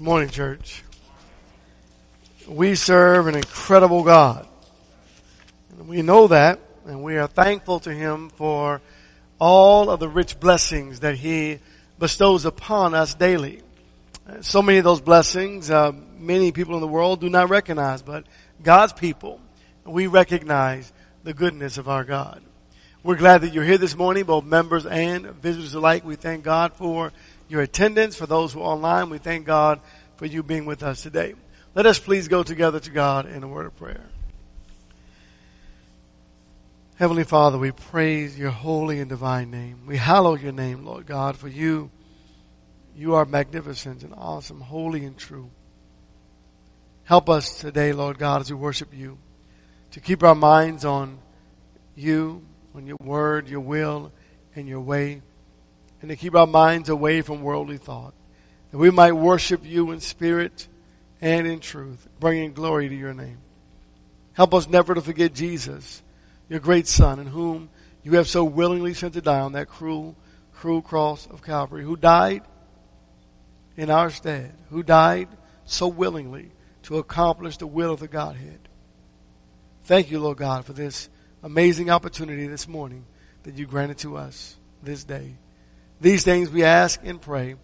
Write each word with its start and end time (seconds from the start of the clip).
Good 0.00 0.06
morning, 0.06 0.30
church. 0.30 0.82
We 2.48 2.74
serve 2.74 3.26
an 3.26 3.34
incredible 3.34 4.02
God. 4.02 4.48
And 5.78 5.88
we 5.88 6.00
know 6.00 6.26
that, 6.28 6.58
and 6.86 7.02
we 7.02 7.18
are 7.18 7.26
thankful 7.26 7.80
to 7.80 7.92
Him 7.92 8.30
for 8.30 8.80
all 9.38 9.90
of 9.90 10.00
the 10.00 10.08
rich 10.08 10.40
blessings 10.40 11.00
that 11.00 11.16
He 11.16 11.58
bestows 11.98 12.46
upon 12.46 12.94
us 12.94 13.12
daily. 13.12 13.60
So 14.40 14.62
many 14.62 14.78
of 14.78 14.84
those 14.84 15.02
blessings, 15.02 15.70
uh, 15.70 15.92
many 16.16 16.50
people 16.50 16.76
in 16.76 16.80
the 16.80 16.88
world 16.88 17.20
do 17.20 17.28
not 17.28 17.50
recognize, 17.50 18.00
but 18.00 18.24
God's 18.62 18.94
people, 18.94 19.38
we 19.84 20.06
recognize 20.06 20.90
the 21.24 21.34
goodness 21.34 21.76
of 21.76 21.90
our 21.90 22.04
God. 22.04 22.40
We're 23.02 23.16
glad 23.16 23.42
that 23.42 23.52
you're 23.52 23.64
here 23.64 23.76
this 23.76 23.94
morning, 23.94 24.24
both 24.24 24.44
members 24.44 24.86
and 24.86 25.26
visitors 25.26 25.74
alike. 25.74 26.06
We 26.06 26.16
thank 26.16 26.42
God 26.42 26.72
for 26.72 27.12
your 27.50 27.62
attendance. 27.62 28.16
For 28.16 28.26
those 28.26 28.52
who 28.52 28.60
are 28.60 28.72
online, 28.72 29.10
we 29.10 29.18
thank 29.18 29.44
God 29.44 29.80
for 30.16 30.26
you 30.26 30.42
being 30.42 30.66
with 30.66 30.82
us 30.82 31.02
today. 31.02 31.34
Let 31.74 31.86
us 31.86 31.98
please 31.98 32.28
go 32.28 32.42
together 32.42 32.80
to 32.80 32.90
God 32.90 33.26
in 33.26 33.42
a 33.42 33.48
word 33.48 33.66
of 33.66 33.76
prayer. 33.76 34.06
Heavenly 36.96 37.24
Father, 37.24 37.56
we 37.58 37.70
praise 37.70 38.38
your 38.38 38.50
holy 38.50 39.00
and 39.00 39.08
divine 39.08 39.50
name. 39.50 39.86
We 39.86 39.96
hallow 39.96 40.34
your 40.34 40.52
name, 40.52 40.84
Lord 40.84 41.06
God, 41.06 41.36
for 41.36 41.48
you, 41.48 41.90
you 42.94 43.14
are 43.14 43.24
magnificent 43.24 44.02
and 44.02 44.12
awesome, 44.14 44.60
holy 44.60 45.04
and 45.04 45.16
true. 45.16 45.50
Help 47.04 47.30
us 47.30 47.58
today, 47.58 47.92
Lord 47.92 48.18
God, 48.18 48.42
as 48.42 48.50
we 48.50 48.56
worship 48.56 48.92
you, 48.92 49.16
to 49.92 50.00
keep 50.00 50.22
our 50.22 50.34
minds 50.34 50.84
on 50.84 51.18
you, 51.96 52.44
on 52.74 52.86
your 52.86 52.98
word, 53.02 53.48
your 53.48 53.60
will, 53.60 54.12
and 54.54 54.68
your 54.68 54.80
way 54.80 55.22
and 56.00 56.10
to 56.10 56.16
keep 56.16 56.34
our 56.34 56.46
minds 56.46 56.88
away 56.88 57.22
from 57.22 57.42
worldly 57.42 57.78
thought, 57.78 58.14
that 58.70 58.78
we 58.78 58.90
might 58.90 59.12
worship 59.12 59.64
you 59.64 59.90
in 59.90 60.00
spirit 60.00 60.68
and 61.20 61.46
in 61.46 61.60
truth, 61.60 62.08
bringing 62.18 62.52
glory 62.52 62.88
to 62.88 62.94
your 62.94 63.14
name. 63.14 63.38
Help 64.32 64.54
us 64.54 64.68
never 64.68 64.94
to 64.94 65.00
forget 65.00 65.34
Jesus, 65.34 66.02
your 66.48 66.60
great 66.60 66.86
Son, 66.86 67.18
in 67.18 67.26
whom 67.26 67.68
you 68.02 68.12
have 68.12 68.28
so 68.28 68.44
willingly 68.44 68.94
sent 68.94 69.14
to 69.14 69.20
die 69.20 69.40
on 69.40 69.52
that 69.52 69.68
cruel, 69.68 70.16
cruel 70.54 70.80
cross 70.80 71.26
of 71.26 71.42
Calvary, 71.42 71.84
who 71.84 71.96
died 71.96 72.42
in 73.76 73.90
our 73.90 74.10
stead, 74.10 74.54
who 74.70 74.82
died 74.82 75.28
so 75.64 75.88
willingly 75.88 76.50
to 76.84 76.98
accomplish 76.98 77.58
the 77.58 77.66
will 77.66 77.92
of 77.92 78.00
the 78.00 78.08
Godhead. 78.08 78.60
Thank 79.84 80.10
you, 80.10 80.20
Lord 80.20 80.38
God, 80.38 80.64
for 80.64 80.72
this 80.72 81.08
amazing 81.42 81.90
opportunity 81.90 82.46
this 82.46 82.68
morning 82.68 83.04
that 83.42 83.56
you 83.56 83.66
granted 83.66 83.98
to 83.98 84.16
us 84.16 84.56
this 84.82 85.04
day. 85.04 85.34
These 86.00 86.24
things 86.24 86.50
we 86.50 86.64
ask 86.64 87.00
and 87.04 87.20
pray 87.20 87.56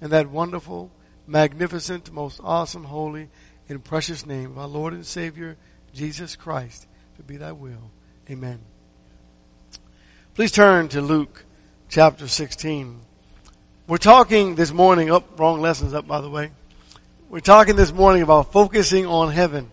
in 0.00 0.10
that 0.10 0.30
wonderful, 0.30 0.90
magnificent, 1.26 2.12
most 2.12 2.40
awesome, 2.42 2.84
holy, 2.84 3.28
and 3.68 3.82
precious 3.82 4.24
name 4.24 4.52
of 4.52 4.58
our 4.58 4.68
Lord 4.68 4.92
and 4.92 5.04
Savior, 5.04 5.56
Jesus 5.92 6.36
Christ, 6.36 6.86
to 7.16 7.22
be 7.22 7.36
thy 7.36 7.52
will. 7.52 7.90
Amen. 8.30 8.60
Please 10.34 10.52
turn 10.52 10.88
to 10.88 11.00
Luke 11.00 11.44
chapter 11.88 12.28
16. 12.28 13.00
We're 13.88 13.96
talking 13.96 14.54
this 14.54 14.72
morning, 14.72 15.10
up, 15.10 15.26
oh, 15.32 15.36
wrong 15.36 15.60
lessons 15.60 15.92
up 15.92 16.06
by 16.06 16.20
the 16.20 16.30
way. 16.30 16.52
We're 17.28 17.40
talking 17.40 17.74
this 17.74 17.92
morning 17.92 18.22
about 18.22 18.52
focusing 18.52 19.06
on 19.06 19.32
heaven. 19.32 19.68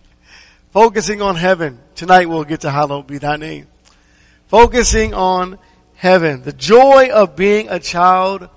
focusing 0.70 1.20
on 1.20 1.36
heaven. 1.36 1.78
Tonight 1.94 2.30
we'll 2.30 2.44
get 2.44 2.62
to 2.62 2.70
hallowed 2.70 3.06
be 3.06 3.18
thy 3.18 3.36
name. 3.36 3.66
Focusing 4.48 5.12
on 5.12 5.58
heaven. 6.02 6.42
The 6.42 6.52
joy 6.52 7.10
of 7.12 7.36
being 7.36 7.68
a 7.68 7.78
child 7.78 8.48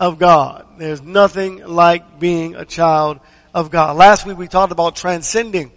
of 0.00 0.18
God. 0.18 0.66
There's 0.78 1.00
nothing 1.00 1.64
like 1.64 2.18
being 2.18 2.56
a 2.56 2.64
child 2.64 3.20
of 3.54 3.70
God. 3.70 3.96
Last 3.96 4.26
week 4.26 4.36
we 4.36 4.48
talked 4.48 4.72
about 4.72 4.96
transcending. 4.96 5.70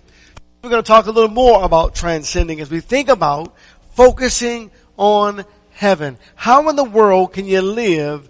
We're 0.63 0.72
going 0.72 0.81
to 0.81 0.88
talk 0.88 1.06
a 1.06 1.12
little 1.12 1.29
more 1.29 1.63
about 1.63 1.94
transcending 1.94 2.59
as 2.59 2.72
we 2.72 2.79
think 2.79 3.07
about 3.07 3.53
focusing 3.91 4.72
on 4.97 5.45
heaven. 5.69 6.18
How 6.34 6.68
in 6.69 6.75
the 6.75 6.84
world 6.84 7.34
can 7.34 7.45
you 7.45 7.62
live 7.62 8.28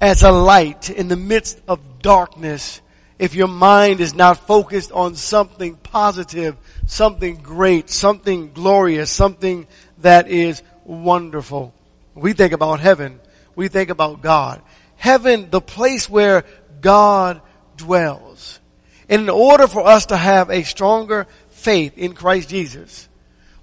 as 0.00 0.22
a 0.22 0.30
light 0.30 0.88
in 0.88 1.08
the 1.08 1.16
midst 1.16 1.60
of 1.66 1.80
darkness 2.00 2.80
if 3.18 3.34
your 3.34 3.48
mind 3.48 4.00
is 4.00 4.14
not 4.14 4.46
focused 4.46 4.92
on 4.92 5.16
something 5.16 5.74
positive, 5.74 6.56
something 6.86 7.38
great, 7.38 7.90
something 7.90 8.52
glorious, 8.52 9.10
something 9.10 9.66
that 9.98 10.28
is 10.28 10.62
wonderful. 10.84 11.74
We 12.14 12.32
think 12.32 12.52
about 12.52 12.80
heaven. 12.80 13.20
We 13.54 13.68
think 13.68 13.90
about 13.90 14.22
God. 14.22 14.62
Heaven, 14.96 15.50
the 15.50 15.60
place 15.60 16.08
where 16.08 16.44
God 16.80 17.40
dwells. 17.76 18.60
And 19.08 19.22
in 19.22 19.30
order 19.30 19.66
for 19.66 19.86
us 19.86 20.06
to 20.06 20.16
have 20.16 20.50
a 20.50 20.62
stronger 20.62 21.26
faith 21.50 21.96
in 21.98 22.14
Christ 22.14 22.48
Jesus, 22.48 23.08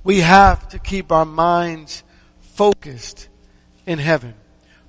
we 0.04 0.20
have 0.20 0.68
to 0.70 0.80
keep 0.80 1.12
our 1.12 1.26
minds 1.26 2.04
focused 2.42 3.28
in 3.86 4.00
heaven. 4.00 4.34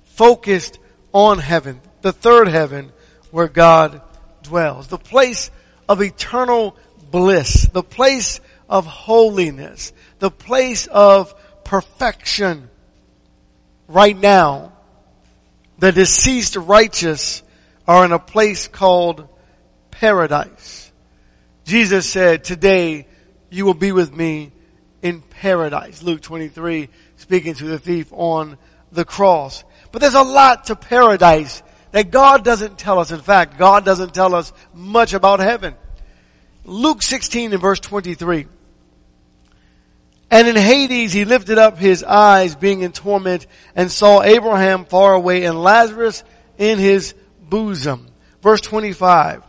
Focused 0.03 0.79
on 1.13 1.39
heaven. 1.39 1.81
The 2.01 2.13
third 2.13 2.47
heaven 2.47 2.91
where 3.31 3.47
God 3.47 4.01
dwells. 4.43 4.87
The 4.87 4.97
place 4.97 5.51
of 5.87 6.01
eternal 6.01 6.75
bliss. 7.11 7.67
The 7.71 7.83
place 7.83 8.39
of 8.69 8.85
holiness. 8.85 9.93
The 10.19 10.31
place 10.31 10.87
of 10.87 11.33
perfection. 11.63 12.69
Right 13.91 14.17
now, 14.17 14.71
the 15.79 15.91
deceased 15.91 16.55
righteous 16.55 17.43
are 17.85 18.05
in 18.05 18.13
a 18.13 18.19
place 18.19 18.69
called 18.69 19.27
paradise. 19.91 20.93
Jesus 21.65 22.09
said, 22.09 22.45
today 22.45 23.05
you 23.49 23.65
will 23.65 23.73
be 23.73 23.91
with 23.91 24.15
me 24.15 24.53
in 25.01 25.21
paradise. 25.21 26.01
Luke 26.01 26.21
23, 26.21 26.87
speaking 27.17 27.53
to 27.55 27.65
the 27.65 27.77
thief 27.77 28.07
on 28.13 28.57
the 28.93 29.03
cross. 29.03 29.65
But 29.91 29.99
there's 29.99 30.13
a 30.13 30.21
lot 30.21 30.65
to 30.65 30.77
paradise 30.77 31.61
that 31.91 32.11
God 32.11 32.45
doesn't 32.45 32.79
tell 32.79 32.97
us. 32.97 33.11
In 33.11 33.19
fact, 33.19 33.57
God 33.57 33.83
doesn't 33.83 34.13
tell 34.13 34.33
us 34.33 34.53
much 34.73 35.13
about 35.13 35.41
heaven. 35.41 35.75
Luke 36.63 37.01
16 37.01 37.51
and 37.51 37.61
verse 37.61 37.81
23. 37.81 38.47
And 40.31 40.47
in 40.47 40.55
Hades 40.55 41.11
he 41.11 41.25
lifted 41.25 41.57
up 41.57 41.77
his 41.77 42.03
eyes 42.05 42.55
being 42.55 42.81
in 42.81 42.93
torment 42.93 43.45
and 43.75 43.91
saw 43.91 44.23
Abraham 44.23 44.85
far 44.85 45.13
away 45.13 45.43
and 45.43 45.61
Lazarus 45.61 46.23
in 46.57 46.79
his 46.79 47.13
bosom. 47.41 48.07
Verse 48.41 48.61
25. 48.61 49.43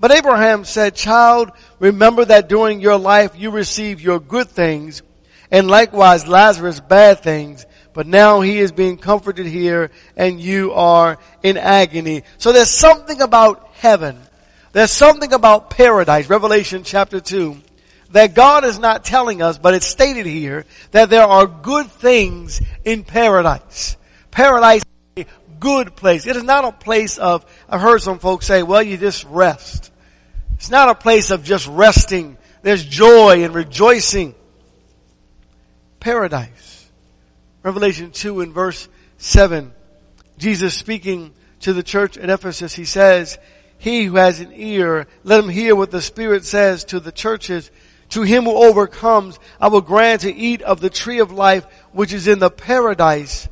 But 0.00 0.10
Abraham 0.10 0.64
said, 0.64 0.96
child, 0.96 1.52
remember 1.78 2.24
that 2.24 2.48
during 2.48 2.80
your 2.80 2.96
life 2.96 3.32
you 3.36 3.50
received 3.50 4.00
your 4.00 4.18
good 4.18 4.48
things 4.48 5.02
and 5.50 5.68
likewise 5.68 6.26
Lazarus 6.26 6.80
bad 6.80 7.20
things. 7.20 7.66
But 7.92 8.06
now 8.06 8.40
he 8.40 8.58
is 8.58 8.72
being 8.72 8.96
comforted 8.96 9.44
here 9.44 9.90
and 10.16 10.40
you 10.40 10.72
are 10.72 11.18
in 11.42 11.58
agony. 11.58 12.22
So 12.38 12.52
there's 12.52 12.70
something 12.70 13.20
about 13.20 13.68
heaven. 13.74 14.18
There's 14.72 14.90
something 14.90 15.34
about 15.34 15.68
paradise. 15.68 16.30
Revelation 16.30 16.84
chapter 16.84 17.20
2 17.20 17.60
that 18.12 18.34
God 18.34 18.64
is 18.64 18.78
not 18.78 19.04
telling 19.04 19.42
us, 19.42 19.58
but 19.58 19.74
it's 19.74 19.86
stated 19.86 20.26
here 20.26 20.64
that 20.92 21.10
there 21.10 21.24
are 21.24 21.46
good 21.46 21.90
things 21.90 22.60
in 22.84 23.04
paradise. 23.04 23.96
Paradise 24.30 24.82
is 25.16 25.24
a 25.24 25.58
good 25.58 25.96
place. 25.96 26.26
It 26.26 26.36
is 26.36 26.44
not 26.44 26.64
a 26.64 26.72
place 26.72 27.18
of, 27.18 27.44
I've 27.68 27.80
heard 27.80 28.00
some 28.00 28.18
folks 28.18 28.46
say, 28.46 28.62
well, 28.62 28.82
you 28.82 28.96
just 28.96 29.24
rest. 29.24 29.90
It's 30.54 30.70
not 30.70 30.88
a 30.88 30.94
place 30.94 31.30
of 31.30 31.42
just 31.42 31.66
resting. 31.66 32.38
There's 32.62 32.84
joy 32.84 33.44
and 33.44 33.54
rejoicing. 33.54 34.34
Paradise. 36.00 36.88
Revelation 37.62 38.10
2 38.10 38.40
and 38.40 38.52
verse 38.52 38.88
7. 39.18 39.72
Jesus 40.38 40.74
speaking 40.74 41.32
to 41.60 41.72
the 41.72 41.82
church 41.82 42.16
at 42.18 42.28
Ephesus, 42.28 42.74
he 42.74 42.84
says, 42.84 43.38
he 43.78 44.04
who 44.04 44.16
has 44.16 44.38
an 44.40 44.52
ear, 44.54 45.06
let 45.24 45.42
him 45.42 45.50
hear 45.50 45.74
what 45.74 45.90
the 45.90 46.00
Spirit 46.00 46.44
says 46.44 46.84
to 46.84 47.00
the 47.00 47.10
churches. 47.10 47.70
To 48.12 48.22
him 48.22 48.44
who 48.44 48.56
overcomes, 48.56 49.38
I 49.58 49.68
will 49.68 49.80
grant 49.80 50.22
to 50.22 50.34
eat 50.34 50.60
of 50.60 50.80
the 50.80 50.90
tree 50.90 51.20
of 51.20 51.32
life, 51.32 51.64
which 51.92 52.12
is 52.12 52.28
in 52.28 52.38
the 52.38 52.50
paradise 52.50 53.48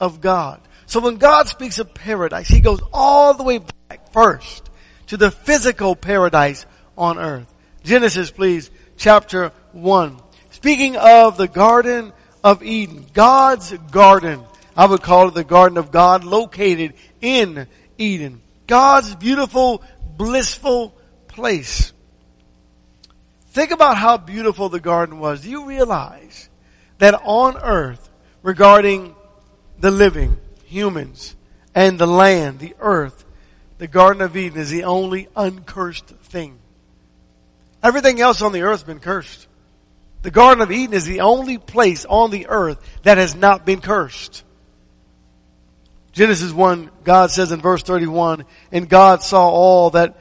of 0.00 0.20
God. 0.20 0.60
So 0.86 0.98
when 0.98 1.16
God 1.16 1.46
speaks 1.46 1.78
of 1.78 1.94
paradise, 1.94 2.48
he 2.48 2.60
goes 2.60 2.80
all 2.92 3.34
the 3.34 3.44
way 3.44 3.58
back 3.58 4.12
first 4.12 4.68
to 5.06 5.16
the 5.16 5.30
physical 5.30 5.94
paradise 5.94 6.66
on 6.98 7.16
earth. 7.16 7.46
Genesis, 7.84 8.32
please, 8.32 8.72
chapter 8.96 9.52
1. 9.70 10.20
Speaking 10.50 10.96
of 10.96 11.36
the 11.36 11.48
Garden 11.48 12.12
of 12.42 12.62
Eden, 12.64 13.06
God's 13.12 13.72
garden. 13.92 14.42
I 14.76 14.86
would 14.86 15.02
call 15.02 15.28
it 15.28 15.34
the 15.34 15.44
Garden 15.44 15.78
of 15.78 15.92
God 15.92 16.24
located 16.24 16.94
in 17.20 17.68
Eden. 17.98 18.42
God's 18.66 19.14
beautiful, 19.14 19.82
blissful 20.16 20.96
place. 21.28 21.92
Think 23.52 23.70
about 23.70 23.96
how 23.96 24.16
beautiful 24.16 24.68
the 24.68 24.80
garden 24.80 25.18
was. 25.18 25.42
Do 25.42 25.50
you 25.50 25.66
realize 25.66 26.48
that 26.98 27.20
on 27.24 27.56
earth, 27.56 28.10
regarding 28.42 29.14
the 29.78 29.90
living, 29.90 30.38
humans, 30.64 31.34
and 31.74 31.98
the 31.98 32.06
land, 32.06 32.60
the 32.60 32.74
earth, 32.80 33.24
the 33.78 33.88
Garden 33.88 34.22
of 34.22 34.36
Eden 34.36 34.60
is 34.60 34.70
the 34.70 34.84
only 34.84 35.28
uncursed 35.34 36.06
thing. 36.06 36.58
Everything 37.82 38.20
else 38.20 38.40
on 38.40 38.52
the 38.52 38.62
earth 38.62 38.80
has 38.80 38.84
been 38.84 39.00
cursed. 39.00 39.48
The 40.22 40.30
Garden 40.30 40.62
of 40.62 40.70
Eden 40.70 40.94
is 40.94 41.04
the 41.04 41.22
only 41.22 41.58
place 41.58 42.04
on 42.04 42.30
the 42.30 42.46
earth 42.46 42.78
that 43.02 43.18
has 43.18 43.34
not 43.34 43.66
been 43.66 43.80
cursed. 43.80 44.44
Genesis 46.12 46.52
1, 46.52 46.90
God 47.02 47.30
says 47.32 47.50
in 47.50 47.60
verse 47.60 47.82
31, 47.82 48.44
and 48.70 48.88
God 48.88 49.22
saw 49.22 49.48
all 49.48 49.90
that 49.90 50.16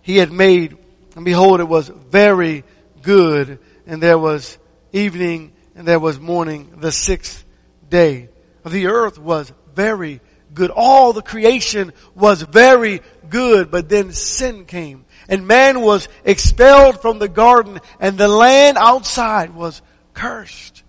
he 0.00 0.16
had 0.16 0.32
made, 0.32 0.78
and 1.14 1.24
behold, 1.24 1.60
it 1.60 1.68
was 1.68 1.88
very 1.88 2.64
good, 3.02 3.58
and 3.86 4.02
there 4.02 4.18
was 4.18 4.58
evening, 4.92 5.52
and 5.74 5.86
there 5.86 6.00
was 6.00 6.20
morning, 6.20 6.74
the 6.78 6.92
sixth 6.92 7.44
day. 7.88 8.28
The 8.64 8.86
earth 8.86 9.18
was 9.18 9.52
very 9.74 10.20
good. 10.54 10.70
All 10.70 11.12
the 11.12 11.22
creation 11.22 11.92
was 12.14 12.42
very 12.42 13.00
good, 13.28 13.70
but 13.70 13.88
then 13.88 14.12
sin 14.12 14.64
came 14.66 15.04
and 15.28 15.46
man 15.46 15.80
was 15.80 16.08
expelled 16.24 17.00
from 17.00 17.18
the 17.18 17.28
garden 17.28 17.80
and 18.00 18.18
the 18.18 18.28
land 18.28 18.76
outside 18.78 19.54
was 19.54 19.82
cursed. 20.14 20.82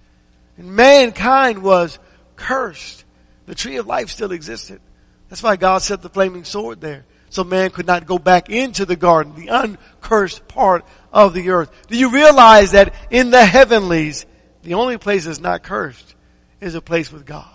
And 0.57 0.75
mankind 0.75 1.63
was 1.63 1.99
cursed. 2.35 3.05
The 3.45 3.55
tree 3.55 3.77
of 3.77 3.87
life 3.87 4.09
still 4.09 4.31
existed. 4.31 4.81
That's 5.29 5.43
why 5.43 5.55
God 5.55 5.81
set 5.81 6.01
the 6.01 6.09
flaming 6.09 6.43
sword 6.43 6.81
there. 6.81 7.05
So 7.33 7.43
man 7.43 7.71
could 7.71 7.87
not 7.87 8.05
go 8.05 8.19
back 8.19 8.51
into 8.51 8.85
the 8.85 8.95
garden, 8.95 9.33
the 9.33 9.47
uncursed 9.47 10.47
part 10.47 10.85
of 11.11 11.33
the 11.33 11.49
earth. 11.49 11.71
Do 11.87 11.97
you 11.97 12.11
realize 12.11 12.73
that 12.73 12.93
in 13.09 13.31
the 13.31 13.43
heavenlies, 13.43 14.27
the 14.61 14.75
only 14.75 14.99
place 14.99 15.25
that's 15.25 15.39
not 15.39 15.63
cursed 15.63 16.13
is 16.61 16.75
a 16.75 16.81
place 16.81 17.11
with 17.11 17.25
God? 17.25 17.49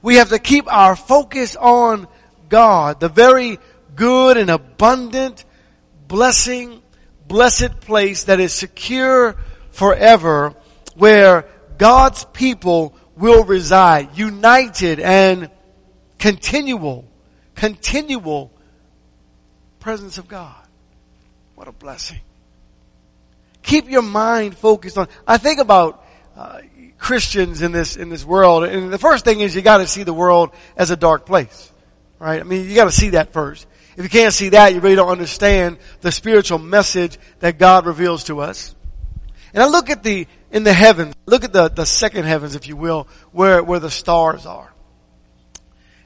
We 0.00 0.18
have 0.18 0.28
to 0.28 0.38
keep 0.38 0.72
our 0.72 0.94
focus 0.94 1.56
on 1.56 2.06
God, 2.48 3.00
the 3.00 3.08
very 3.08 3.58
good 3.96 4.36
and 4.36 4.48
abundant 4.48 5.44
blessing, 6.06 6.80
blessed 7.26 7.80
place 7.80 8.24
that 8.24 8.38
is 8.38 8.52
secure 8.52 9.34
forever 9.72 10.54
where 10.94 11.46
God's 11.78 12.24
people 12.26 12.94
will 13.16 13.42
reside, 13.42 14.16
united 14.16 15.00
and 15.00 15.50
continual, 16.20 17.08
continual 17.56 18.52
presence 19.88 20.18
of 20.18 20.28
God. 20.28 20.54
What 21.54 21.66
a 21.66 21.72
blessing. 21.72 22.20
Keep 23.62 23.88
your 23.88 24.02
mind 24.02 24.54
focused 24.54 24.98
on, 24.98 25.08
I 25.26 25.38
think 25.38 25.60
about 25.60 26.04
uh, 26.36 26.60
Christians 26.98 27.62
in 27.62 27.72
this, 27.72 27.96
in 27.96 28.10
this 28.10 28.22
world. 28.22 28.64
And 28.64 28.92
the 28.92 28.98
first 28.98 29.24
thing 29.24 29.40
is 29.40 29.56
you 29.56 29.62
gotta 29.62 29.86
see 29.86 30.02
the 30.02 30.12
world 30.12 30.50
as 30.76 30.90
a 30.90 30.96
dark 30.96 31.24
place. 31.24 31.72
Right? 32.18 32.38
I 32.38 32.42
mean, 32.42 32.68
you 32.68 32.74
gotta 32.74 32.92
see 32.92 33.10
that 33.10 33.32
first. 33.32 33.66
If 33.96 34.04
you 34.04 34.10
can't 34.10 34.34
see 34.34 34.50
that, 34.50 34.74
you 34.74 34.80
really 34.80 34.94
don't 34.94 35.08
understand 35.08 35.78
the 36.02 36.12
spiritual 36.12 36.58
message 36.58 37.16
that 37.38 37.56
God 37.56 37.86
reveals 37.86 38.24
to 38.24 38.40
us. 38.40 38.74
And 39.54 39.62
I 39.62 39.68
look 39.68 39.88
at 39.88 40.02
the, 40.02 40.26
in 40.50 40.64
the 40.64 40.74
heavens, 40.74 41.14
look 41.24 41.44
at 41.44 41.54
the, 41.54 41.70
the 41.70 41.86
second 41.86 42.26
heavens, 42.26 42.54
if 42.54 42.68
you 42.68 42.76
will, 42.76 43.08
where, 43.32 43.62
where 43.62 43.80
the 43.80 43.90
stars 43.90 44.44
are. 44.44 44.70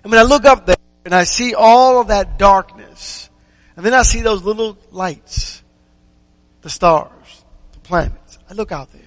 And 0.05 0.13
when 0.13 0.21
I 0.21 0.23
look 0.23 0.45
up 0.45 0.67
there 0.67 0.77
and 1.05 1.13
I 1.13 1.25
see 1.25 1.57
all 1.57 2.01
of 2.01 2.07
that 2.07 2.39
darkness, 2.39 3.29
and 3.77 3.85
then 3.85 3.95
I 3.95 4.03
see 4.03 4.21
those 4.21 4.43
little 4.43 4.79
lights, 4.91 5.63
the 6.61 6.71
stars, 6.71 7.45
the 7.73 7.81
planets, 7.81 8.39
I 8.51 8.55
look 8.55 8.73
out 8.73 8.93
there. 8.93 9.01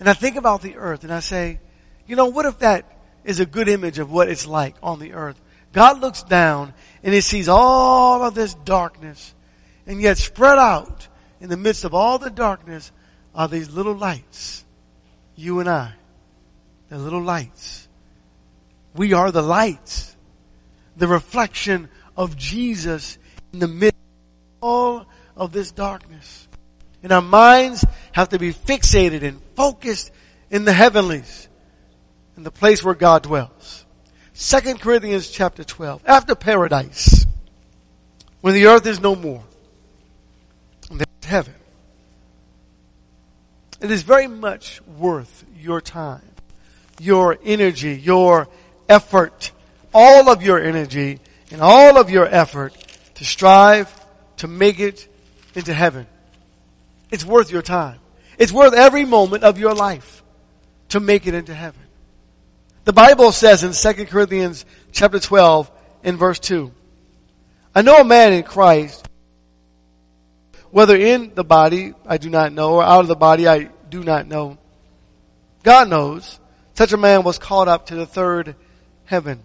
And 0.00 0.08
I 0.08 0.12
think 0.12 0.36
about 0.36 0.62
the 0.62 0.76
earth 0.76 1.04
and 1.04 1.12
I 1.12 1.20
say, 1.20 1.60
you 2.06 2.16
know, 2.16 2.26
what 2.26 2.46
if 2.46 2.58
that 2.58 2.84
is 3.24 3.40
a 3.40 3.46
good 3.46 3.68
image 3.68 3.98
of 3.98 4.10
what 4.10 4.28
it's 4.28 4.46
like 4.46 4.76
on 4.82 4.98
the 4.98 5.14
earth? 5.14 5.40
God 5.72 6.00
looks 6.00 6.22
down 6.22 6.74
and 7.02 7.14
he 7.14 7.20
sees 7.20 7.48
all 7.48 8.22
of 8.22 8.34
this 8.34 8.54
darkness 8.54 9.34
and 9.86 10.00
yet 10.00 10.18
spread 10.18 10.58
out 10.58 11.08
in 11.40 11.48
the 11.48 11.56
midst 11.56 11.84
of 11.84 11.94
all 11.94 12.18
the 12.18 12.30
darkness 12.30 12.92
are 13.34 13.48
these 13.48 13.70
little 13.70 13.94
lights. 13.94 14.64
You 15.36 15.60
and 15.60 15.68
I. 15.68 15.92
The 16.88 16.98
little 16.98 17.22
lights. 17.22 17.88
We 18.94 19.12
are 19.14 19.32
the 19.32 19.42
lights. 19.42 20.14
The 20.96 21.08
reflection 21.08 21.88
of 22.16 22.36
Jesus 22.36 23.18
in 23.54 23.60
the 23.60 23.68
midst 23.68 23.94
of 23.94 24.68
all 24.68 25.06
of 25.36 25.52
this 25.52 25.70
darkness. 25.70 26.48
And 27.02 27.12
our 27.12 27.22
minds 27.22 27.84
have 28.12 28.30
to 28.30 28.38
be 28.38 28.52
fixated 28.52 29.22
and 29.22 29.40
focused 29.54 30.10
in 30.50 30.64
the 30.64 30.72
heavenlies, 30.72 31.48
in 32.36 32.42
the 32.42 32.50
place 32.50 32.82
where 32.82 32.94
God 32.94 33.22
dwells. 33.22 33.86
Second 34.32 34.80
Corinthians 34.80 35.30
chapter 35.30 35.62
12. 35.62 36.02
After 36.04 36.34
paradise, 36.34 37.24
when 38.40 38.54
the 38.54 38.66
earth 38.66 38.86
is 38.86 39.00
no 39.00 39.14
more, 39.14 39.44
and 40.90 40.98
there's 40.98 41.24
heaven. 41.24 41.54
It 43.80 43.90
is 43.90 44.02
very 44.02 44.26
much 44.26 44.82
worth 44.98 45.44
your 45.60 45.80
time, 45.80 46.22
your 46.98 47.38
energy, 47.44 47.94
your 47.94 48.48
effort, 48.88 49.52
all 49.92 50.28
of 50.28 50.42
your 50.42 50.58
energy 50.58 51.20
and 51.52 51.60
all 51.60 51.98
of 51.98 52.10
your 52.10 52.26
effort 52.26 52.83
to 53.14 53.24
strive 53.24 53.92
to 54.38 54.48
make 54.48 54.80
it 54.80 55.08
into 55.54 55.72
heaven. 55.72 56.06
It's 57.10 57.24
worth 57.24 57.50
your 57.50 57.62
time. 57.62 58.00
It's 58.38 58.52
worth 58.52 58.74
every 58.74 59.04
moment 59.04 59.44
of 59.44 59.58
your 59.58 59.74
life 59.74 60.22
to 60.90 61.00
make 61.00 61.26
it 61.26 61.34
into 61.34 61.54
heaven. 61.54 61.80
The 62.84 62.92
Bible 62.92 63.32
says 63.32 63.62
in 63.62 63.72
2 63.72 64.06
Corinthians 64.06 64.66
chapter 64.92 65.18
12 65.18 65.70
in 66.02 66.16
verse 66.16 66.38
2, 66.40 66.70
I 67.74 67.82
know 67.82 67.96
a 67.96 68.04
man 68.04 68.32
in 68.32 68.42
Christ, 68.42 69.08
whether 70.70 70.96
in 70.96 71.34
the 71.34 71.44
body, 71.44 71.94
I 72.06 72.18
do 72.18 72.30
not 72.30 72.52
know, 72.52 72.74
or 72.74 72.82
out 72.82 73.00
of 73.00 73.08
the 73.08 73.16
body, 73.16 73.48
I 73.48 73.70
do 73.88 74.02
not 74.02 74.26
know. 74.26 74.58
God 75.62 75.88
knows. 75.88 76.38
Such 76.74 76.92
a 76.92 76.96
man 76.96 77.22
was 77.22 77.38
caught 77.38 77.68
up 77.68 77.86
to 77.86 77.94
the 77.94 78.06
third 78.06 78.56
heaven. 79.04 79.42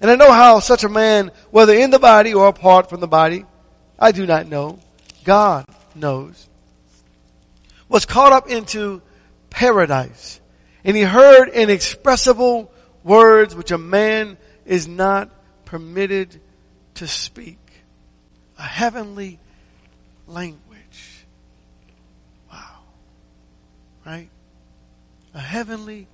And 0.00 0.10
I 0.10 0.14
know 0.14 0.32
how 0.32 0.60
such 0.60 0.84
a 0.84 0.88
man, 0.88 1.32
whether 1.50 1.74
in 1.74 1.90
the 1.90 1.98
body 1.98 2.34
or 2.34 2.48
apart 2.48 2.88
from 2.88 3.00
the 3.00 3.08
body, 3.08 3.44
I 3.98 4.12
do 4.12 4.26
not 4.26 4.46
know. 4.46 4.78
God 5.24 5.66
knows 5.94 6.48
was 7.88 8.04
caught 8.04 8.32
up 8.32 8.48
into 8.48 9.02
paradise. 9.50 10.40
And 10.84 10.96
he 10.96 11.02
heard 11.02 11.48
inexpressible 11.48 12.70
words 13.02 13.54
which 13.54 13.70
a 13.70 13.78
man 13.78 14.36
is 14.64 14.86
not 14.86 15.30
permitted 15.64 16.40
to 16.94 17.06
speak. 17.06 17.58
A 18.58 18.62
heavenly 18.62 19.38
language. 20.26 21.24
Wow. 22.52 22.80
Right? 24.04 24.28
A 25.34 25.40
heavenly 25.40 26.06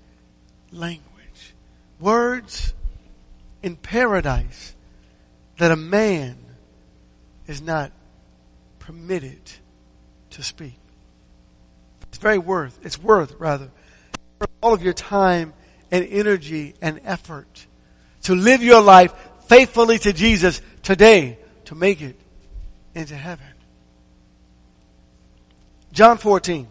language. 0.70 1.54
Words 2.00 2.74
in 3.64 3.76
paradise 3.76 4.74
that 5.56 5.70
a 5.70 5.76
man 5.76 6.36
is 7.46 7.62
not 7.62 7.92
permitted 8.78 9.40
to 10.28 10.42
speak. 10.42 10.78
It's 12.02 12.18
very 12.18 12.36
worth, 12.36 12.78
it's 12.84 12.98
worth 12.98 13.34
rather, 13.38 13.70
all 14.60 14.74
of 14.74 14.82
your 14.82 14.92
time 14.92 15.54
and 15.90 16.06
energy 16.10 16.74
and 16.82 17.00
effort 17.04 17.66
to 18.24 18.34
live 18.34 18.62
your 18.62 18.82
life 18.82 19.14
faithfully 19.46 19.98
to 20.00 20.12
Jesus 20.12 20.60
today 20.82 21.38
to 21.64 21.74
make 21.74 22.02
it 22.02 22.20
into 22.94 23.16
heaven. 23.16 23.46
John 25.90 26.18
14. 26.18 26.66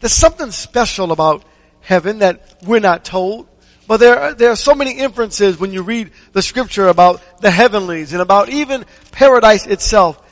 There's 0.00 0.14
something 0.14 0.50
special 0.50 1.12
about 1.12 1.44
heaven 1.82 2.20
that 2.20 2.56
we're 2.64 2.80
not 2.80 3.04
told. 3.04 3.48
But 3.88 4.00
there 4.00 4.20
are, 4.20 4.34
there 4.34 4.50
are 4.50 4.56
so 4.56 4.74
many 4.74 4.92
inferences 4.92 5.58
when 5.58 5.72
you 5.72 5.82
read 5.82 6.10
the 6.32 6.42
scripture 6.42 6.88
about 6.88 7.22
the 7.40 7.50
heavenlies 7.50 8.12
and 8.12 8.20
about 8.20 8.50
even 8.50 8.84
paradise 9.10 9.66
itself. 9.66 10.22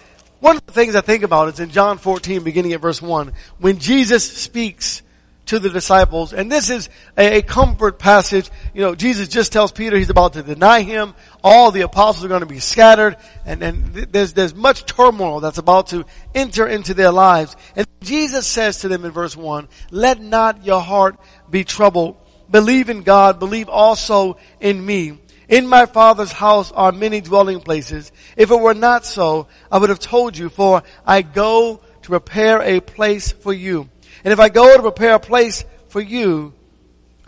One 0.41 0.57
of 0.57 0.67
the 0.67 0.73
things 0.73 0.95
I 0.95 1.01
think 1.01 1.23
about 1.23 1.49
is 1.49 1.59
in 1.59 1.71
John 1.71 1.97
14, 1.97 2.45
beginning 2.45 2.75
at 2.75 2.83
verse 2.83 3.01
1, 3.01 3.33
when 3.59 3.79
Jesus 3.79 4.31
speaks 4.31 5.03
to 5.47 5.59
the 5.59 5.71
disciples, 5.71 6.33
and 6.33 6.53
this 6.53 6.71
is 6.71 6.91
a, 7.17 7.39
a, 7.39 7.43
comfort 7.43 7.99
passage. 7.99 8.51
You 8.75 8.83
know, 8.83 8.95
Jesus 8.95 9.29
just 9.29 9.53
tells 9.53 9.71
Peter 9.71 9.97
he's 9.97 10.11
about 10.11 10.33
to 10.35 10.43
deny 10.43 10.83
him. 10.83 11.15
All 11.43 11.71
the 11.71 11.83
apostles 11.83 12.25
are 12.25 12.29
going 12.29 12.41
to 12.41 12.47
be 12.47 12.59
scattered, 12.59 13.17
and, 13.45 13.63
and 13.63 13.95
there's, 13.95 14.33
there's 14.33 14.55
much 14.55 14.85
turmoil 14.87 15.41
that's 15.41 15.59
about 15.59 15.89
to 15.89 16.05
enter 16.35 16.67
into 16.67 16.95
their 16.95 17.13
lives. 17.13 17.57
And 17.77 17.87
Jesus 18.01 18.47
says 18.47 18.81
to 18.81 18.89
them 18.89 19.05
in 19.05 19.13
verse 19.13 19.37
1, 19.37 19.69
let 19.91 20.21
not 20.21 20.65
your 20.67 20.81
heart 20.81 21.17
be 21.49 21.65
troubled. 21.65 22.17
Believe 22.51 22.89
in 22.89 23.03
God, 23.03 23.39
believe 23.39 23.69
also 23.69 24.39
in 24.61 24.85
me. 24.85 25.19
In 25.49 25.67
my 25.67 25.87
father's 25.87 26.33
house 26.33 26.73
are 26.73 26.93
many 26.93 27.21
dwelling 27.21 27.61
places. 27.61 28.11
If 28.37 28.51
it 28.51 28.61
were 28.61 28.75
not 28.75 29.05
so, 29.05 29.47
I 29.71 29.79
would 29.79 29.91
have 29.91 30.01
told 30.01 30.37
you, 30.37 30.49
for 30.49 30.83
I 31.05 31.23
go 31.23 31.81
to 32.03 32.09
prepare 32.09 32.63
a 32.63 32.81
place 32.81 33.33
for 33.33 33.53
you. 33.53 33.89
And 34.25 34.33
if 34.33 34.41
I 34.41 34.49
go 34.49 34.77
to 34.77 34.83
prepare 34.83 35.15
a 35.15 35.21
place 35.21 35.65
for 35.89 36.01
you, 36.01 36.53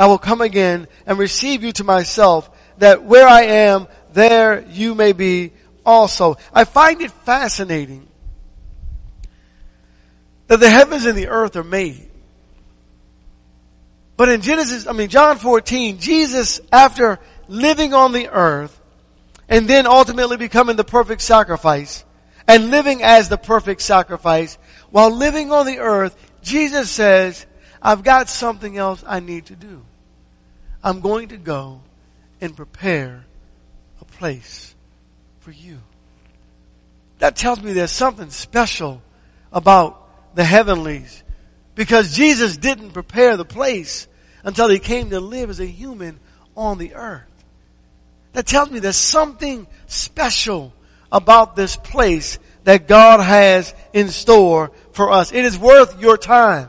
I 0.01 0.07
will 0.07 0.19
come 0.19 0.41
again 0.41 0.89
and 1.07 1.19
receive 1.19 1.63
you 1.63 1.73
to 1.73 1.85
myself, 1.85 2.51
that 2.79 3.05
where 3.05 3.27
I 3.27 3.43
am, 3.43 3.89
there 4.13 4.65
you 4.69 4.95
may 4.95 5.13
be 5.13 5.53
also. 5.85 6.37
I 6.53 6.65
find 6.65 7.01
it 7.01 7.11
fascinating 7.11 8.09
that 10.47 10.61
the 10.61 10.71
heavens 10.71 11.05
and 11.05 11.17
the 11.17 11.29
earth 11.29 11.57
are 11.57 11.65
made. 11.65 12.08
But 14.19 14.29
in 14.31 14.41
Genesis, 14.41 14.89
I 14.89 14.93
mean, 14.93 15.11
John 15.11 15.39
14, 15.39 16.01
Jesus, 16.01 16.61
after 16.73 17.21
living 17.47 17.95
on 17.95 18.11
the 18.11 18.29
earth 18.29 18.79
and 19.49 19.69
then 19.69 19.87
ultimately 19.87 20.37
becoming 20.37 20.75
the 20.75 20.83
perfect 20.83 21.23
sacrifice 21.23 22.05
and 22.49 22.73
living 22.73 23.05
as 23.05 23.29
the 23.29 23.39
perfect 23.39 23.81
sacrifice, 23.81 24.59
while 24.91 25.13
living 25.13 25.53
on 25.53 25.67
the 25.67 25.79
earth, 25.79 26.17
Jesus 26.43 26.91
says, 26.91 27.47
I've 27.81 28.03
got 28.03 28.29
something 28.29 28.77
else 28.77 29.05
I 29.07 29.21
need 29.21 29.47
to 29.47 29.55
do. 29.55 29.85
I'm 30.83 31.01
going 31.01 31.29
to 31.29 31.37
go 31.37 31.81
and 32.41 32.57
prepare 32.57 33.25
a 34.01 34.05
place 34.05 34.75
for 35.39 35.53
you. 35.53 35.79
That 37.21 37.37
tells 37.37 37.63
me 37.63 37.73
there's 37.73 37.93
something 37.93 38.31
special 38.31 39.01
about 39.53 40.35
the 40.35 40.45
heavenlies 40.45 41.23
because 41.79 42.13
Jesus 42.13 42.57
didn't 42.57 42.91
prepare 42.91 43.37
the 43.37 43.45
place 43.45 44.09
until 44.43 44.69
he 44.69 44.81
came 44.81 45.11
to 45.11 45.21
live 45.21 45.49
as 45.49 45.61
a 45.61 45.65
human 45.65 46.19
on 46.57 46.77
the 46.77 46.97
earth. 46.97 47.23
That 48.33 48.47
tells 48.47 48.69
me 48.69 48.81
there's 48.81 48.97
something 48.97 49.65
special 49.87 50.73
about 51.13 51.55
this 51.55 51.77
place 51.77 52.41
that 52.65 52.89
God 52.89 53.21
has 53.21 53.77
in 53.93 54.09
store 54.09 54.73
for 54.91 55.13
us. 55.13 55.33
It 55.33 55.45
is 55.45 55.57
worth 55.57 56.01
your 56.01 56.19
time, 56.19 56.69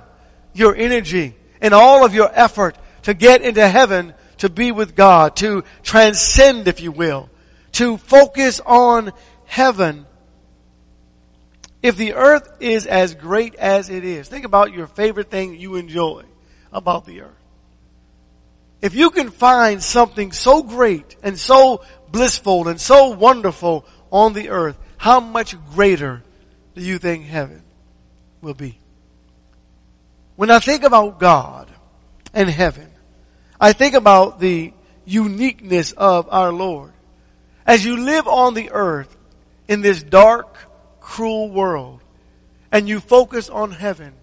your 0.54 0.75
energy, 0.75 1.34
and 1.60 1.74
all 1.74 2.06
of 2.06 2.13
your 2.13 2.30
effort 2.32 2.78
to 3.01 3.16
get 3.16 3.42
into 3.42 3.68
heaven 3.68 4.13
to 4.38 4.50
be 4.50 4.72
with 4.72 4.96
God, 4.96 5.36
to 5.38 5.63
transcend, 5.82 6.68
if 6.68 6.82
you 6.82 6.92
will, 6.92 7.32
to 7.72 7.98
focus 7.98 8.62
on 8.63 9.12
heaven. 9.46 10.06
If 11.81 11.95
the 11.95 12.13
earth 12.13 12.50
is 12.59 12.86
as 12.86 13.15
great 13.15 13.55
as 13.55 13.89
it 13.89 14.03
is, 14.03 14.27
think 14.27 14.45
about 14.45 14.74
your 14.74 14.88
favorite 14.88 15.31
thing 15.31 15.55
you 15.55 15.75
enjoy 15.75 16.24
about 16.74 17.05
the 17.05 17.21
earth. 17.21 17.36
If 18.81 18.95
you 18.95 19.09
can 19.09 19.29
find 19.29 19.81
something 19.83 20.31
so 20.31 20.63
great 20.63 21.15
and 21.24 21.38
so 21.38 21.83
blissful 22.12 22.67
and 22.67 22.79
so 22.79 23.09
wonderful 23.09 23.86
on 24.12 24.33
the 24.33 24.50
earth, 24.50 24.77
how 24.98 25.19
much 25.19 25.55
greater 25.71 26.24
do 26.75 26.81
you 26.81 26.98
think 26.98 27.25
heaven 27.25 27.62
will 28.41 28.53
be? 28.53 28.77
When 30.36 30.50
I 30.50 30.59
think 30.59 30.83
about 30.83 31.19
God 31.19 31.69
and 32.33 32.50
heaven, 32.50 32.89
I 33.59 33.74
think 33.74 33.95
about 33.95 34.39
the 34.39 34.74
uniqueness 35.05 35.91
of 35.91 36.29
our 36.31 36.51
Lord. 36.53 36.93
As 37.65 37.83
you 37.83 37.98
live 37.98 38.27
on 38.27 38.53
the 38.53 38.71
earth 38.71 39.15
in 39.67 39.81
this 39.81 40.01
dark, 40.01 40.49
cruel 41.10 41.50
world, 41.50 42.00
and 42.72 42.88
you 42.88 43.00
focus 43.00 43.50
on 43.50 43.72
heaven, 43.72 44.13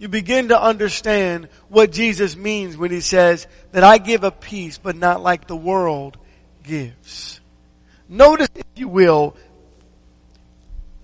you 0.00 0.08
begin 0.08 0.48
to 0.48 0.60
understand 0.60 1.48
what 1.68 1.92
Jesus 1.92 2.36
means 2.36 2.76
when 2.76 2.90
he 2.90 3.00
says 3.00 3.46
that 3.70 3.84
I 3.84 3.98
give 3.98 4.24
a 4.24 4.32
peace, 4.32 4.76
but 4.76 4.96
not 4.96 5.22
like 5.22 5.46
the 5.46 5.56
world 5.56 6.18
gives. 6.64 7.40
Notice, 8.08 8.48
if 8.56 8.66
you 8.74 8.88
will, 8.88 9.36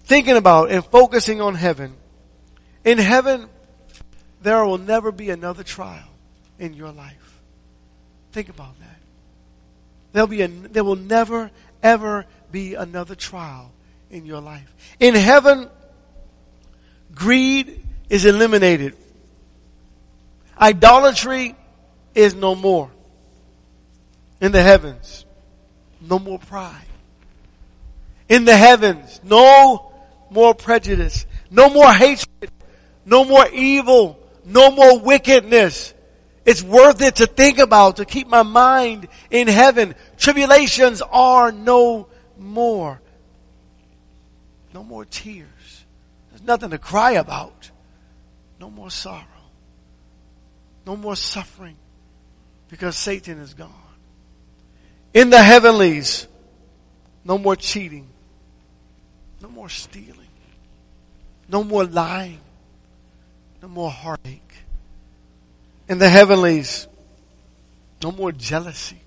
thinking 0.02 0.36
about 0.36 0.72
and 0.72 0.84
focusing 0.84 1.40
on 1.40 1.54
heaven. 1.54 1.94
In 2.84 2.98
heaven, 2.98 3.48
there 4.42 4.64
will 4.64 4.76
never 4.76 5.12
be 5.12 5.30
another 5.30 5.62
trial 5.62 6.08
in 6.58 6.74
your 6.74 6.90
life. 6.90 7.40
Think 8.32 8.48
about 8.48 8.76
that. 8.80 8.98
There'll 10.12 10.26
be 10.26 10.42
a, 10.42 10.48
there 10.48 10.84
will 10.84 10.96
never, 10.96 11.52
ever 11.80 12.26
be 12.50 12.74
another 12.74 13.14
trial 13.14 13.70
in 14.12 14.26
your 14.26 14.40
life. 14.40 14.72
In 15.00 15.14
heaven, 15.14 15.68
greed 17.14 17.82
is 18.08 18.26
eliminated. 18.26 18.94
Idolatry 20.60 21.56
is 22.14 22.34
no 22.34 22.54
more. 22.54 22.90
In 24.40 24.52
the 24.52 24.62
heavens, 24.62 25.24
no 26.00 26.18
more 26.18 26.38
pride. 26.38 26.86
In 28.28 28.44
the 28.44 28.56
heavens, 28.56 29.20
no 29.24 29.92
more 30.30 30.54
prejudice, 30.54 31.26
no 31.50 31.70
more 31.70 31.90
hatred, 31.90 32.50
no 33.04 33.24
more 33.24 33.48
evil, 33.48 34.18
no 34.44 34.70
more 34.70 34.98
wickedness. 34.98 35.94
It's 36.44 36.62
worth 36.62 37.00
it 37.02 37.16
to 37.16 37.26
think 37.26 37.58
about, 37.58 37.96
to 37.96 38.04
keep 38.04 38.26
my 38.26 38.42
mind 38.42 39.08
in 39.30 39.48
heaven. 39.48 39.94
Tribulations 40.16 41.02
are 41.02 41.52
no 41.52 42.08
more. 42.36 43.01
No 44.72 44.82
more 44.82 45.04
tears. 45.04 45.84
There's 46.30 46.42
nothing 46.42 46.70
to 46.70 46.78
cry 46.78 47.12
about. 47.12 47.70
No 48.58 48.70
more 48.70 48.90
sorrow. 48.90 49.26
No 50.86 50.96
more 50.96 51.16
suffering 51.16 51.76
because 52.68 52.96
Satan 52.96 53.38
is 53.38 53.54
gone. 53.54 53.70
In 55.14 55.30
the 55.30 55.42
heavenlies, 55.42 56.26
no 57.24 57.38
more 57.38 57.56
cheating. 57.56 58.08
No 59.40 59.48
more 59.48 59.68
stealing. 59.68 60.16
No 61.48 61.62
more 61.62 61.84
lying. 61.84 62.40
No 63.60 63.68
more 63.68 63.90
heartache. 63.90 64.54
In 65.88 65.98
the 65.98 66.08
heavenlies, 66.08 66.88
no 68.02 68.10
more 68.10 68.32
jealousy. 68.32 69.00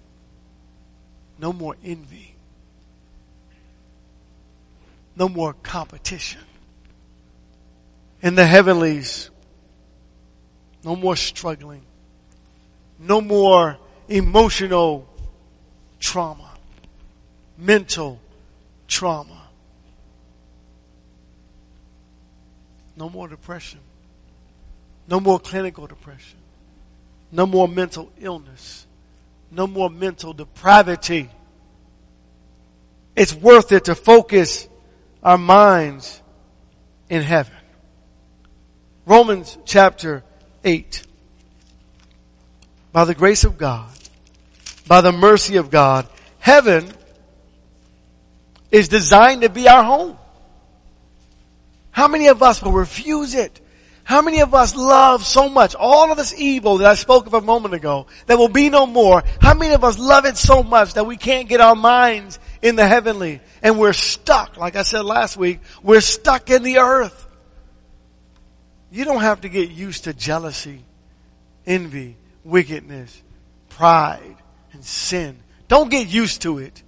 No 1.39 1.51
more 1.51 1.75
envy. 1.83 2.34
No 5.15 5.29
more 5.29 5.53
competition. 5.53 6.41
In 8.21 8.35
the 8.35 8.45
heavenlies, 8.45 9.29
no 10.83 10.95
more 10.95 11.15
struggling. 11.15 11.81
No 12.99 13.21
more 13.21 13.77
emotional 14.07 15.07
trauma. 15.99 16.51
Mental 17.57 18.19
trauma. 18.87 19.41
No 22.97 23.09
more 23.09 23.27
depression. 23.27 23.79
No 25.07 25.19
more 25.19 25.39
clinical 25.39 25.87
depression. 25.87 26.37
No 27.31 27.45
more 27.45 27.67
mental 27.67 28.11
illness. 28.19 28.85
No 29.51 29.67
more 29.67 29.89
mental 29.89 30.33
depravity. 30.33 31.29
It's 33.15 33.33
worth 33.33 33.71
it 33.71 33.85
to 33.85 33.95
focus 33.95 34.67
our 35.25 35.39
minds 35.39 36.21
in 37.09 37.23
heaven. 37.23 37.55
Romans 39.07 39.57
chapter 39.65 40.23
8. 40.63 41.01
By 42.93 43.05
the 43.05 43.15
grace 43.15 43.43
of 43.43 43.57
God, 43.57 43.89
by 44.87 45.01
the 45.01 45.11
mercy 45.11 45.57
of 45.57 45.71
God, 45.71 46.07
heaven 46.37 46.87
is 48.71 48.87
designed 48.87 49.41
to 49.41 49.49
be 49.49 49.67
our 49.67 49.83
home. 49.83 50.17
How 51.89 52.07
many 52.07 52.27
of 52.27 52.43
us 52.43 52.61
will 52.61 52.71
refuse 52.71 53.33
it? 53.33 53.59
How 54.03 54.21
many 54.21 54.41
of 54.41 54.53
us 54.53 54.75
love 54.75 55.25
so 55.25 55.49
much 55.49 55.73
all 55.73 56.11
of 56.11 56.17
this 56.17 56.39
evil 56.39 56.77
that 56.77 56.87
I 56.87 56.93
spoke 56.93 57.25
of 57.25 57.33
a 57.33 57.41
moment 57.41 57.73
ago 57.73 58.05
that 58.27 58.37
will 58.37 58.49
be 58.49 58.69
no 58.69 58.85
more? 58.85 59.23
How 59.41 59.55
many 59.55 59.73
of 59.73 59.83
us 59.83 59.97
love 59.97 60.25
it 60.25 60.37
so 60.37 60.61
much 60.61 60.93
that 60.93 61.07
we 61.07 61.17
can't 61.17 61.49
get 61.49 61.61
our 61.61 61.75
minds 61.75 62.37
in 62.65 62.75
the 62.75 62.87
heavenly 62.87 63.41
and 63.61 63.77
we're 63.77 63.93
stuck, 63.93 64.57
like 64.57 64.75
I 64.75 64.81
said 64.81 65.05
last 65.05 65.37
week, 65.37 65.59
we're 65.83 66.01
stuck 66.01 66.49
in 66.49 66.63
the 66.63 66.79
earth. 66.79 67.27
You 68.89 69.05
don't 69.05 69.21
have 69.21 69.41
to 69.41 69.49
get 69.49 69.69
used 69.69 70.05
to 70.05 70.15
jealousy, 70.15 70.83
envy, 71.67 72.17
wickedness, 72.43 73.21
pride, 73.69 74.35
and 74.73 74.83
sin. 74.83 75.37
Don't 75.67 75.91
get 75.91 76.07
used 76.07 76.41
to 76.41 76.57
it. 76.57 76.81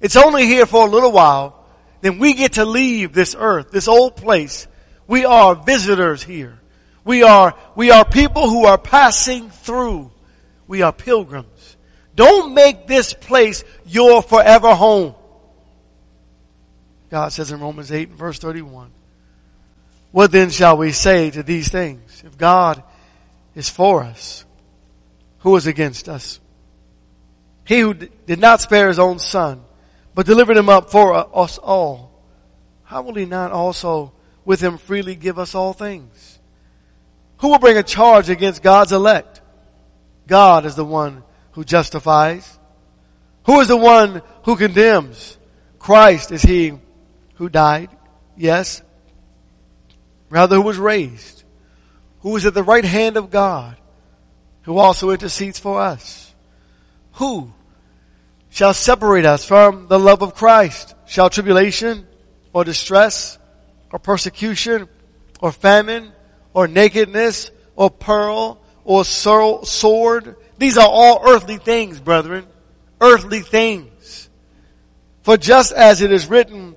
It's 0.00 0.16
only 0.16 0.46
here 0.46 0.66
for 0.66 0.84
a 0.84 0.90
little 0.90 1.12
while. 1.12 1.64
Then 2.00 2.18
we 2.18 2.34
get 2.34 2.54
to 2.54 2.64
leave 2.64 3.12
this 3.12 3.36
earth, 3.38 3.70
this 3.70 3.86
old 3.86 4.16
place. 4.16 4.66
We 5.06 5.26
are 5.26 5.54
visitors 5.54 6.24
here. 6.24 6.58
We 7.04 7.22
are, 7.22 7.54
we 7.76 7.92
are 7.92 8.04
people 8.04 8.50
who 8.50 8.64
are 8.64 8.78
passing 8.78 9.50
through. 9.50 10.10
We 10.66 10.82
are 10.82 10.92
pilgrims. 10.92 11.76
Don't 12.16 12.52
make 12.52 12.88
this 12.88 13.12
place 13.12 13.62
your 13.86 14.22
forever 14.22 14.74
home. 14.74 15.14
God 17.10 17.32
says 17.32 17.50
in 17.50 17.60
Romans 17.60 17.90
8 17.90 18.08
and 18.10 18.18
verse 18.18 18.38
31, 18.38 18.90
what 20.12 20.32
then 20.32 20.50
shall 20.50 20.76
we 20.76 20.92
say 20.92 21.30
to 21.30 21.42
these 21.42 21.68
things? 21.68 22.22
If 22.24 22.36
God 22.38 22.82
is 23.54 23.68
for 23.68 24.02
us, 24.02 24.44
who 25.40 25.54
is 25.56 25.66
against 25.66 26.08
us? 26.08 26.40
He 27.64 27.80
who 27.80 27.94
did 27.94 28.38
not 28.38 28.60
spare 28.60 28.88
his 28.88 28.98
own 28.98 29.18
son, 29.18 29.62
but 30.14 30.26
delivered 30.26 30.56
him 30.56 30.68
up 30.68 30.90
for 30.90 31.14
uh, 31.14 31.22
us 31.22 31.58
all, 31.58 32.10
how 32.84 33.02
will 33.02 33.14
he 33.14 33.26
not 33.26 33.52
also 33.52 34.12
with 34.44 34.60
him 34.60 34.78
freely 34.78 35.14
give 35.14 35.38
us 35.38 35.54
all 35.54 35.72
things? 35.72 36.38
Who 37.38 37.48
will 37.48 37.58
bring 37.58 37.76
a 37.76 37.82
charge 37.82 38.28
against 38.28 38.62
God's 38.62 38.92
elect? 38.92 39.40
God 40.26 40.66
is 40.66 40.74
the 40.74 40.84
one 40.84 41.22
who 41.52 41.64
justifies. 41.64 42.58
Who 43.46 43.60
is 43.60 43.68
the 43.68 43.76
one 43.76 44.22
who 44.44 44.56
condemns? 44.56 45.38
Christ 45.78 46.32
is 46.32 46.42
he 46.42 46.78
who 47.40 47.48
died, 47.48 47.88
yes, 48.36 48.82
rather 50.28 50.56
who 50.56 50.62
was 50.62 50.76
raised, 50.76 51.42
who 52.20 52.36
is 52.36 52.44
at 52.44 52.52
the 52.52 52.62
right 52.62 52.84
hand 52.84 53.16
of 53.16 53.30
God, 53.30 53.78
who 54.64 54.76
also 54.76 55.08
intercedes 55.08 55.58
for 55.58 55.80
us. 55.80 56.34
Who 57.12 57.50
shall 58.50 58.74
separate 58.74 59.24
us 59.24 59.42
from 59.42 59.88
the 59.88 59.98
love 59.98 60.20
of 60.20 60.34
Christ? 60.34 60.94
Shall 61.06 61.30
tribulation 61.30 62.06
or 62.52 62.62
distress 62.62 63.38
or 63.90 63.98
persecution 63.98 64.86
or 65.40 65.50
famine 65.50 66.12
or 66.52 66.68
nakedness 66.68 67.50
or 67.74 67.88
pearl 67.88 68.60
or 68.84 69.02
sword? 69.06 70.36
These 70.58 70.76
are 70.76 70.88
all 70.90 71.22
earthly 71.26 71.56
things, 71.56 72.00
brethren. 72.00 72.46
Earthly 73.00 73.40
things. 73.40 74.28
For 75.22 75.38
just 75.38 75.72
as 75.72 76.02
it 76.02 76.12
is 76.12 76.26
written, 76.26 76.76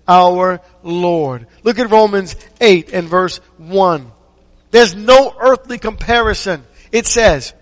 our 0.11 0.61
Lord. 0.83 1.47
Look 1.63 1.79
at 1.79 1.89
Romans 1.89 2.35
8 2.59 2.91
and 2.91 3.07
verse 3.07 3.37
1. 3.57 4.11
There's 4.71 4.93
no 4.93 5.33
earthly 5.39 5.77
comparison. 5.77 6.65
It 6.91 7.07
says, 7.07 7.53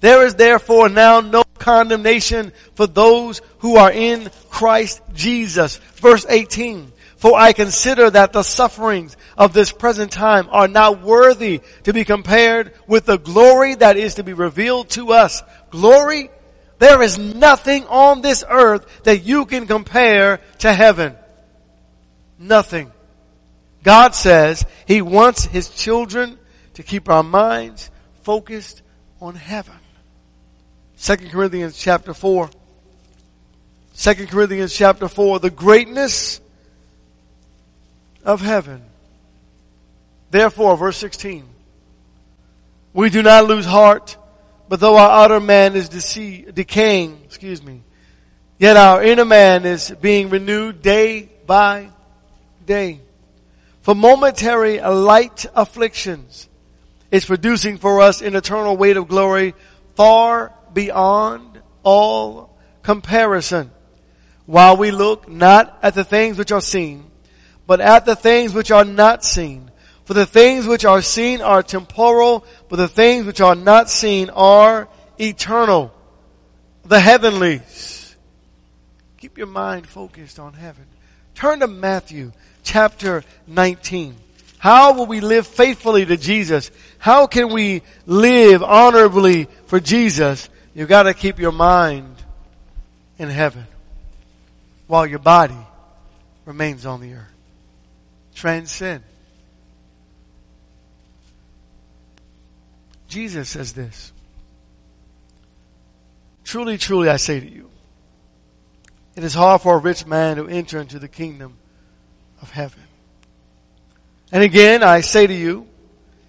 there 0.00 0.26
is 0.26 0.34
therefore 0.34 0.88
now 0.88 1.20
no 1.20 1.44
condemnation 1.58 2.52
for 2.74 2.86
those 2.86 3.40
who 3.58 3.76
are 3.76 3.92
in 3.92 4.30
Christ 4.50 5.02
Jesus. 5.12 5.76
Verse 5.96 6.26
18. 6.28 6.92
For 7.16 7.38
I 7.38 7.52
consider 7.52 8.10
that 8.10 8.32
the 8.32 8.42
sufferings 8.42 9.16
of 9.38 9.52
this 9.52 9.70
present 9.70 10.10
time 10.10 10.48
are 10.50 10.66
not 10.66 11.02
worthy 11.02 11.60
to 11.84 11.92
be 11.92 12.04
compared 12.04 12.72
with 12.88 13.06
the 13.06 13.18
glory 13.18 13.76
that 13.76 13.96
is 13.96 14.14
to 14.14 14.24
be 14.24 14.32
revealed 14.32 14.90
to 14.90 15.12
us. 15.12 15.40
Glory? 15.70 16.30
There 16.80 17.00
is 17.00 17.16
nothing 17.16 17.86
on 17.86 18.22
this 18.22 18.42
earth 18.48 19.04
that 19.04 19.22
you 19.22 19.46
can 19.46 19.68
compare 19.68 20.40
to 20.58 20.72
heaven. 20.72 21.14
Nothing. 22.42 22.90
God 23.84 24.16
says 24.16 24.66
He 24.86 25.00
wants 25.00 25.44
His 25.44 25.68
children 25.70 26.38
to 26.74 26.82
keep 26.82 27.08
our 27.08 27.22
minds 27.22 27.90
focused 28.22 28.82
on 29.20 29.36
heaven. 29.36 29.76
2 31.00 31.16
Corinthians 31.30 31.76
chapter 31.76 32.12
4. 32.12 32.50
2 33.96 34.14
Corinthians 34.26 34.74
chapter 34.74 35.06
4. 35.06 35.38
The 35.38 35.50
greatness 35.50 36.40
of 38.24 38.40
heaven. 38.40 38.82
Therefore, 40.32 40.76
verse 40.76 40.96
16. 40.96 41.44
We 42.92 43.08
do 43.10 43.22
not 43.22 43.46
lose 43.46 43.66
heart, 43.66 44.16
but 44.68 44.80
though 44.80 44.96
our 44.96 45.24
outer 45.24 45.40
man 45.40 45.76
is 45.76 45.88
decaying, 45.88 47.20
excuse 47.24 47.62
me, 47.62 47.82
yet 48.58 48.76
our 48.76 49.02
inner 49.02 49.24
man 49.24 49.64
is 49.64 49.94
being 50.00 50.28
renewed 50.28 50.82
day 50.82 51.28
by 51.46 51.88
day. 52.66 53.00
For 53.82 53.94
momentary 53.94 54.80
light 54.80 55.46
afflictions 55.54 56.48
is 57.10 57.24
producing 57.24 57.78
for 57.78 58.00
us 58.00 58.22
an 58.22 58.36
eternal 58.36 58.76
weight 58.76 58.96
of 58.96 59.08
glory 59.08 59.54
far 59.96 60.52
beyond 60.72 61.60
all 61.82 62.56
comparison. 62.82 63.70
While 64.46 64.76
we 64.76 64.90
look 64.90 65.28
not 65.28 65.78
at 65.82 65.94
the 65.94 66.04
things 66.04 66.38
which 66.38 66.52
are 66.52 66.60
seen, 66.60 67.04
but 67.66 67.80
at 67.80 68.06
the 68.06 68.16
things 68.16 68.54
which 68.54 68.70
are 68.70 68.84
not 68.84 69.24
seen. 69.24 69.70
For 70.04 70.14
the 70.14 70.26
things 70.26 70.66
which 70.66 70.84
are 70.84 71.02
seen 71.02 71.40
are 71.40 71.62
temporal, 71.62 72.44
but 72.68 72.76
the 72.76 72.88
things 72.88 73.24
which 73.24 73.40
are 73.40 73.54
not 73.54 73.88
seen 73.88 74.30
are 74.30 74.88
eternal. 75.18 75.94
The 76.84 76.98
heavenlies. 76.98 78.16
Keep 79.18 79.38
your 79.38 79.46
mind 79.46 79.86
focused 79.86 80.40
on 80.40 80.54
heaven. 80.54 80.86
Turn 81.34 81.60
to 81.60 81.68
Matthew 81.68 82.32
chapter 82.62 83.24
19. 83.46 84.16
How 84.58 84.94
will 84.94 85.06
we 85.06 85.20
live 85.20 85.46
faithfully 85.46 86.06
to 86.06 86.16
Jesus? 86.16 86.70
How 86.98 87.26
can 87.26 87.52
we 87.52 87.82
live 88.06 88.62
honorably 88.62 89.48
for 89.66 89.80
Jesus? 89.80 90.48
You've 90.74 90.88
got 90.88 91.04
to 91.04 91.14
keep 91.14 91.38
your 91.38 91.52
mind 91.52 92.16
in 93.18 93.28
heaven 93.28 93.66
while 94.86 95.06
your 95.06 95.18
body 95.18 95.58
remains 96.44 96.86
on 96.86 97.00
the 97.00 97.14
earth. 97.14 97.26
Transcend. 98.34 99.02
Jesus 103.08 103.50
says 103.50 103.72
this. 103.72 104.12
Truly, 106.44 106.78
truly, 106.78 107.08
I 107.08 107.16
say 107.16 107.40
to 107.40 107.48
you, 107.48 107.70
it 109.14 109.24
is 109.24 109.34
hard 109.34 109.60
for 109.60 109.74
a 109.74 109.78
rich 109.78 110.06
man 110.06 110.36
to 110.36 110.48
enter 110.48 110.80
into 110.80 110.98
the 110.98 111.08
kingdom 111.08 111.58
of 112.42 112.50
heaven. 112.50 112.82
And 114.30 114.42
again, 114.42 114.82
I 114.82 115.00
say 115.00 115.26
to 115.26 115.34
you, 115.34 115.66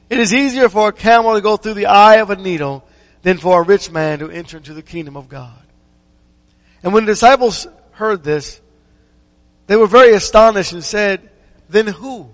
it 0.09 0.19
is 0.19 0.33
easier 0.33 0.69
for 0.69 0.89
a 0.89 0.93
camel 0.93 1.33
to 1.33 1.41
go 1.41 1.57
through 1.57 1.73
the 1.73 1.87
eye 1.87 2.17
of 2.17 2.29
a 2.29 2.35
needle 2.35 2.85
than 3.23 3.37
for 3.37 3.61
a 3.61 3.65
rich 3.65 3.91
man 3.91 4.19
to 4.19 4.29
enter 4.29 4.57
into 4.57 4.73
the 4.73 4.81
kingdom 4.81 5.17
of 5.17 5.27
God. 5.27 5.59
And 6.83 6.93
when 6.93 7.05
the 7.05 7.13
disciples 7.13 7.65
heard 7.91 8.23
this, 8.23 8.61
they 9.67 9.75
were 9.75 9.87
very 9.87 10.13
astonished 10.13 10.73
and 10.73 10.83
said, 10.83 11.29
then 11.69 11.87
who 11.87 12.29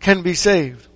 can 0.00 0.22
be 0.22 0.34
saved? 0.34 0.86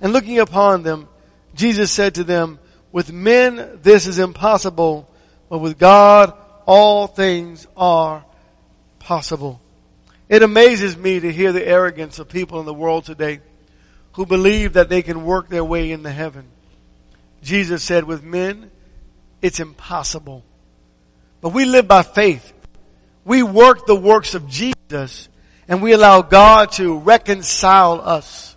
And 0.00 0.12
looking 0.12 0.38
upon 0.38 0.82
them, 0.82 1.08
Jesus 1.54 1.92
said 1.92 2.14
to 2.16 2.24
them, 2.24 2.58
with 2.90 3.12
men 3.12 3.80
this 3.82 4.06
is 4.06 4.18
impossible, 4.18 5.08
but 5.50 5.58
with 5.58 5.78
God 5.78 6.32
all 6.64 7.06
things 7.06 7.66
are 7.76 8.24
possible. 8.98 9.60
It 10.28 10.42
amazes 10.42 10.96
me 10.96 11.20
to 11.20 11.32
hear 11.32 11.52
the 11.52 11.66
arrogance 11.66 12.18
of 12.18 12.28
people 12.28 12.60
in 12.60 12.66
the 12.66 12.74
world 12.74 13.04
today 13.04 13.40
who 14.12 14.26
believe 14.26 14.74
that 14.74 14.88
they 14.88 15.02
can 15.02 15.24
work 15.24 15.48
their 15.48 15.64
way 15.64 15.90
into 15.90 16.10
heaven. 16.10 16.44
Jesus 17.42 17.82
said, 17.82 18.04
with 18.04 18.22
men, 18.22 18.70
it's 19.40 19.60
impossible. 19.60 20.44
But 21.40 21.50
we 21.50 21.64
live 21.64 21.86
by 21.88 22.02
faith. 22.02 22.52
We 23.24 23.42
work 23.42 23.86
the 23.86 23.96
works 23.96 24.34
of 24.34 24.48
Jesus 24.48 25.28
and 25.68 25.82
we 25.82 25.92
allow 25.92 26.22
God 26.22 26.72
to 26.72 26.98
reconcile 26.98 28.00
us. 28.00 28.56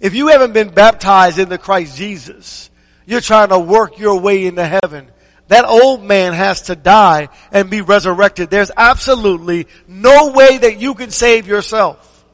If 0.00 0.14
you 0.14 0.28
haven't 0.28 0.52
been 0.52 0.70
baptized 0.70 1.38
into 1.38 1.58
Christ 1.58 1.96
Jesus, 1.96 2.70
you're 3.06 3.20
trying 3.20 3.48
to 3.48 3.58
work 3.58 3.98
your 3.98 4.20
way 4.20 4.46
into 4.46 4.64
heaven. 4.64 5.10
That 5.48 5.64
old 5.64 6.02
man 6.02 6.32
has 6.32 6.62
to 6.62 6.76
die 6.76 7.28
and 7.52 7.70
be 7.70 7.80
resurrected. 7.80 8.50
There's 8.50 8.70
absolutely 8.76 9.68
no 9.86 10.32
way 10.32 10.58
that 10.58 10.80
you 10.80 10.94
can 10.94 11.10
save 11.10 11.46
yourself. 11.46 12.24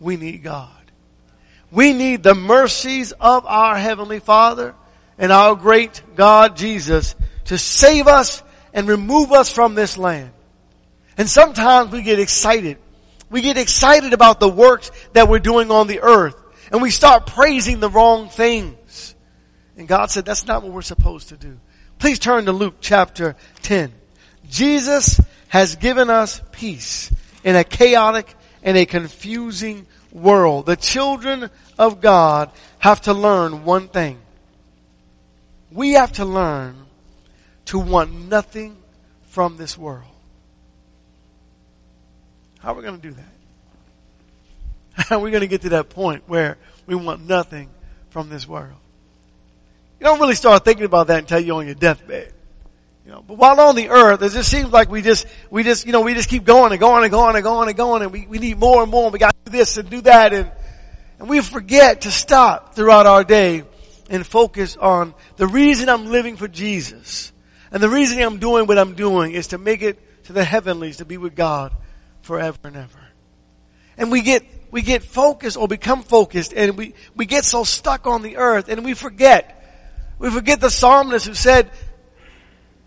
We 0.00 0.16
need 0.16 0.42
God. 0.42 0.70
We 1.70 1.92
need 1.92 2.22
the 2.22 2.34
mercies 2.34 3.12
of 3.12 3.46
our 3.46 3.76
Heavenly 3.76 4.18
Father 4.18 4.74
and 5.18 5.30
our 5.30 5.54
great 5.54 6.02
God 6.16 6.56
Jesus 6.56 7.14
to 7.46 7.58
save 7.58 8.08
us 8.08 8.42
and 8.74 8.88
remove 8.88 9.32
us 9.32 9.52
from 9.52 9.74
this 9.74 9.96
land. 9.96 10.32
And 11.16 11.28
sometimes 11.28 11.92
we 11.92 12.02
get 12.02 12.18
excited 12.18 12.78
we 13.32 13.40
get 13.40 13.56
excited 13.56 14.12
about 14.12 14.38
the 14.38 14.48
works 14.48 14.92
that 15.14 15.26
we're 15.26 15.38
doing 15.38 15.70
on 15.70 15.86
the 15.86 16.02
earth 16.02 16.36
and 16.70 16.82
we 16.82 16.90
start 16.90 17.26
praising 17.26 17.80
the 17.80 17.88
wrong 17.88 18.28
things. 18.28 19.14
And 19.76 19.88
God 19.88 20.10
said 20.10 20.26
that's 20.26 20.46
not 20.46 20.62
what 20.62 20.70
we're 20.70 20.82
supposed 20.82 21.30
to 21.30 21.38
do. 21.38 21.58
Please 22.02 22.18
turn 22.18 22.46
to 22.46 22.52
Luke 22.52 22.78
chapter 22.80 23.36
10. 23.62 23.92
Jesus 24.50 25.20
has 25.46 25.76
given 25.76 26.10
us 26.10 26.42
peace 26.50 27.12
in 27.44 27.54
a 27.54 27.62
chaotic 27.62 28.34
and 28.64 28.76
a 28.76 28.86
confusing 28.86 29.86
world. 30.10 30.66
The 30.66 30.74
children 30.74 31.48
of 31.78 32.00
God 32.00 32.50
have 32.80 33.02
to 33.02 33.14
learn 33.14 33.64
one 33.64 33.86
thing. 33.86 34.18
We 35.70 35.92
have 35.92 36.10
to 36.14 36.24
learn 36.24 36.74
to 37.66 37.78
want 37.78 38.12
nothing 38.12 38.78
from 39.28 39.56
this 39.56 39.78
world. 39.78 40.10
How 42.58 42.72
are 42.72 42.74
we 42.74 42.82
going 42.82 43.00
to 43.00 43.10
do 43.10 43.14
that? 43.14 43.32
How 45.06 45.18
are 45.18 45.22
we 45.22 45.30
going 45.30 45.42
to 45.42 45.46
get 45.46 45.62
to 45.62 45.68
that 45.68 45.88
point 45.88 46.24
where 46.26 46.58
we 46.84 46.96
want 46.96 47.28
nothing 47.28 47.70
from 48.10 48.28
this 48.28 48.48
world? 48.48 48.81
You 50.02 50.08
don't 50.08 50.18
really 50.18 50.34
start 50.34 50.64
thinking 50.64 50.84
about 50.84 51.06
that 51.06 51.20
until 51.20 51.38
you're 51.38 51.58
on 51.58 51.66
your 51.66 51.76
deathbed. 51.76 52.32
You 53.06 53.12
know, 53.12 53.22
but 53.24 53.38
while 53.38 53.60
on 53.60 53.76
the 53.76 53.88
earth, 53.90 54.20
it 54.20 54.32
just 54.32 54.50
seems 54.50 54.72
like 54.72 54.90
we 54.90 55.00
just, 55.00 55.28
we 55.48 55.62
just, 55.62 55.86
you 55.86 55.92
know, 55.92 56.00
we 56.00 56.12
just 56.14 56.28
keep 56.28 56.42
going 56.42 56.72
and 56.72 56.80
going 56.80 57.04
and 57.04 57.12
going 57.12 57.36
and 57.36 57.44
going 57.44 57.68
and 57.68 57.76
going 57.76 58.02
and 58.02 58.10
we, 58.10 58.26
we 58.26 58.40
need 58.40 58.58
more 58.58 58.82
and 58.82 58.90
more 58.90 59.04
and 59.04 59.12
we 59.12 59.20
got 59.20 59.30
to 59.30 59.52
do 59.52 59.56
this 59.56 59.76
and 59.76 59.88
do 59.88 60.00
that 60.00 60.32
and, 60.32 60.50
and 61.20 61.28
we 61.28 61.40
forget 61.40 62.00
to 62.00 62.10
stop 62.10 62.74
throughout 62.74 63.06
our 63.06 63.22
day 63.22 63.62
and 64.10 64.26
focus 64.26 64.76
on 64.76 65.14
the 65.36 65.46
reason 65.46 65.88
I'm 65.88 66.06
living 66.06 66.36
for 66.36 66.48
Jesus. 66.48 67.30
And 67.70 67.80
the 67.80 67.88
reason 67.88 68.20
I'm 68.20 68.40
doing 68.40 68.66
what 68.66 68.78
I'm 68.78 68.96
doing 68.96 69.30
is 69.30 69.46
to 69.48 69.58
make 69.58 69.82
it 69.82 70.24
to 70.24 70.32
the 70.32 70.42
heavenlies, 70.42 70.96
to 70.96 71.04
be 71.04 71.16
with 71.16 71.36
God 71.36 71.72
forever 72.22 72.58
and 72.64 72.74
ever. 72.74 73.06
And 73.96 74.10
we 74.10 74.22
get, 74.22 74.42
we 74.72 74.82
get 74.82 75.04
focused 75.04 75.56
or 75.56 75.68
become 75.68 76.02
focused 76.02 76.52
and 76.54 76.76
we, 76.76 76.94
we 77.14 77.24
get 77.24 77.44
so 77.44 77.62
stuck 77.62 78.08
on 78.08 78.22
the 78.22 78.36
earth 78.38 78.68
and 78.68 78.84
we 78.84 78.94
forget. 78.94 79.60
We 80.22 80.30
forget 80.30 80.60
the 80.60 80.70
psalmist 80.70 81.26
who 81.26 81.34
said, 81.34 81.68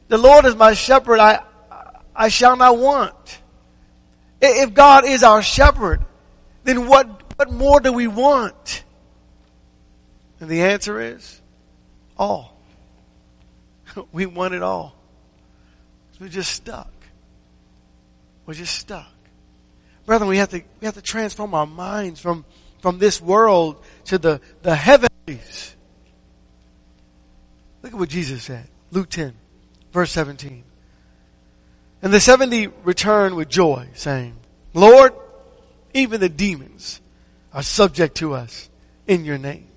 the 0.08 0.18
Lord 0.18 0.46
is 0.46 0.56
my 0.56 0.74
shepherd, 0.74 1.20
I, 1.20 1.44
I 2.16 2.30
shall 2.30 2.56
not 2.56 2.78
want. 2.78 3.42
If 4.40 4.74
God 4.74 5.06
is 5.06 5.22
our 5.22 5.42
shepherd, 5.42 6.00
then 6.64 6.88
what, 6.88 7.36
what 7.36 7.52
more 7.52 7.82
do 7.82 7.92
we 7.92 8.08
want? 8.08 8.86
And 10.40 10.50
the 10.50 10.62
answer 10.62 10.98
is 11.02 11.42
all. 12.18 12.58
we 14.14 14.26
want 14.26 14.54
it 14.54 14.64
all. 14.64 14.96
We're 16.22 16.30
just 16.30 16.54
stuck. 16.54 16.94
We're 18.46 18.54
just 18.54 18.76
stuck. 18.76 19.12
Brethren, 20.06 20.30
we 20.30 20.38
have 20.38 20.52
to, 20.52 20.62
we 20.80 20.86
have 20.86 20.96
to 20.96 21.02
transform 21.02 21.54
our 21.54 21.68
minds 21.68 22.22
from, 22.22 22.46
from 22.80 22.98
this 22.98 23.22
world 23.22 23.84
to 24.06 24.18
the, 24.18 24.40
the 24.62 24.74
heavenlies. 24.74 25.75
Look 27.86 27.94
at 27.94 28.00
what 28.00 28.10
Jesus 28.10 28.42
said. 28.42 28.68
Luke 28.90 29.12
10, 29.12 29.36
verse 29.94 30.12
17. 30.12 30.64
And 32.02 32.12
the 32.12 32.20
70 32.20 32.70
returned 32.84 33.36
with 33.36 33.48
joy, 33.48 33.90
saying, 33.94 34.36
Lord, 34.74 35.14
even 35.94 36.20
the 36.20 36.28
demons 36.28 37.00
are 37.54 37.62
subject 37.62 38.18
to 38.18 38.34
us 38.34 38.72
in 39.06 39.24
your 39.24 39.38
name. 39.38 39.68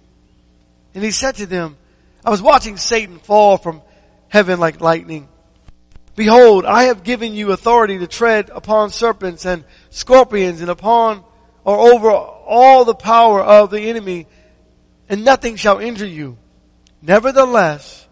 And 0.95 1.05
he 1.05 1.11
said 1.11 1.35
to 1.35 1.45
them, 1.45 1.77
I 2.25 2.31
was 2.31 2.41
watching 2.41 2.79
Satan 2.79 3.19
fall 3.19 3.59
from 3.59 3.83
heaven 4.29 4.59
like 4.59 4.81
lightning. 4.81 5.29
Behold, 6.17 6.65
I 6.65 6.85
have 6.85 7.05
given 7.05 7.35
you 7.35 7.53
authority 7.53 7.99
to 7.99 8.07
tread 8.07 8.49
upon 8.49 8.89
serpents 8.89 9.45
and 9.45 9.65
scorpions 9.91 10.63
and 10.63 10.71
upon 10.71 11.23
or 11.63 11.93
over 11.93 12.11
all 12.11 12.87
the 12.87 12.95
power 12.95 13.43
of 13.43 13.69
the 13.69 13.83
enemy 13.83 14.27
and 15.11 15.27
nothing 15.27 15.57
shall 15.57 15.79
injure 15.79 16.07
you. 16.07 16.39
Nevertheless, 17.01 18.07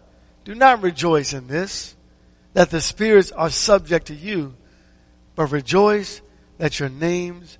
do 0.45 0.55
not 0.55 0.81
rejoice 0.81 1.33
in 1.33 1.47
this, 1.47 1.95
that 2.53 2.69
the 2.69 2.81
spirits 2.81 3.31
are 3.31 3.49
subject 3.49 4.07
to 4.07 4.15
you, 4.15 4.55
but 5.35 5.51
rejoice 5.51 6.21
that 6.57 6.79
your 6.79 6.89
names 6.89 7.57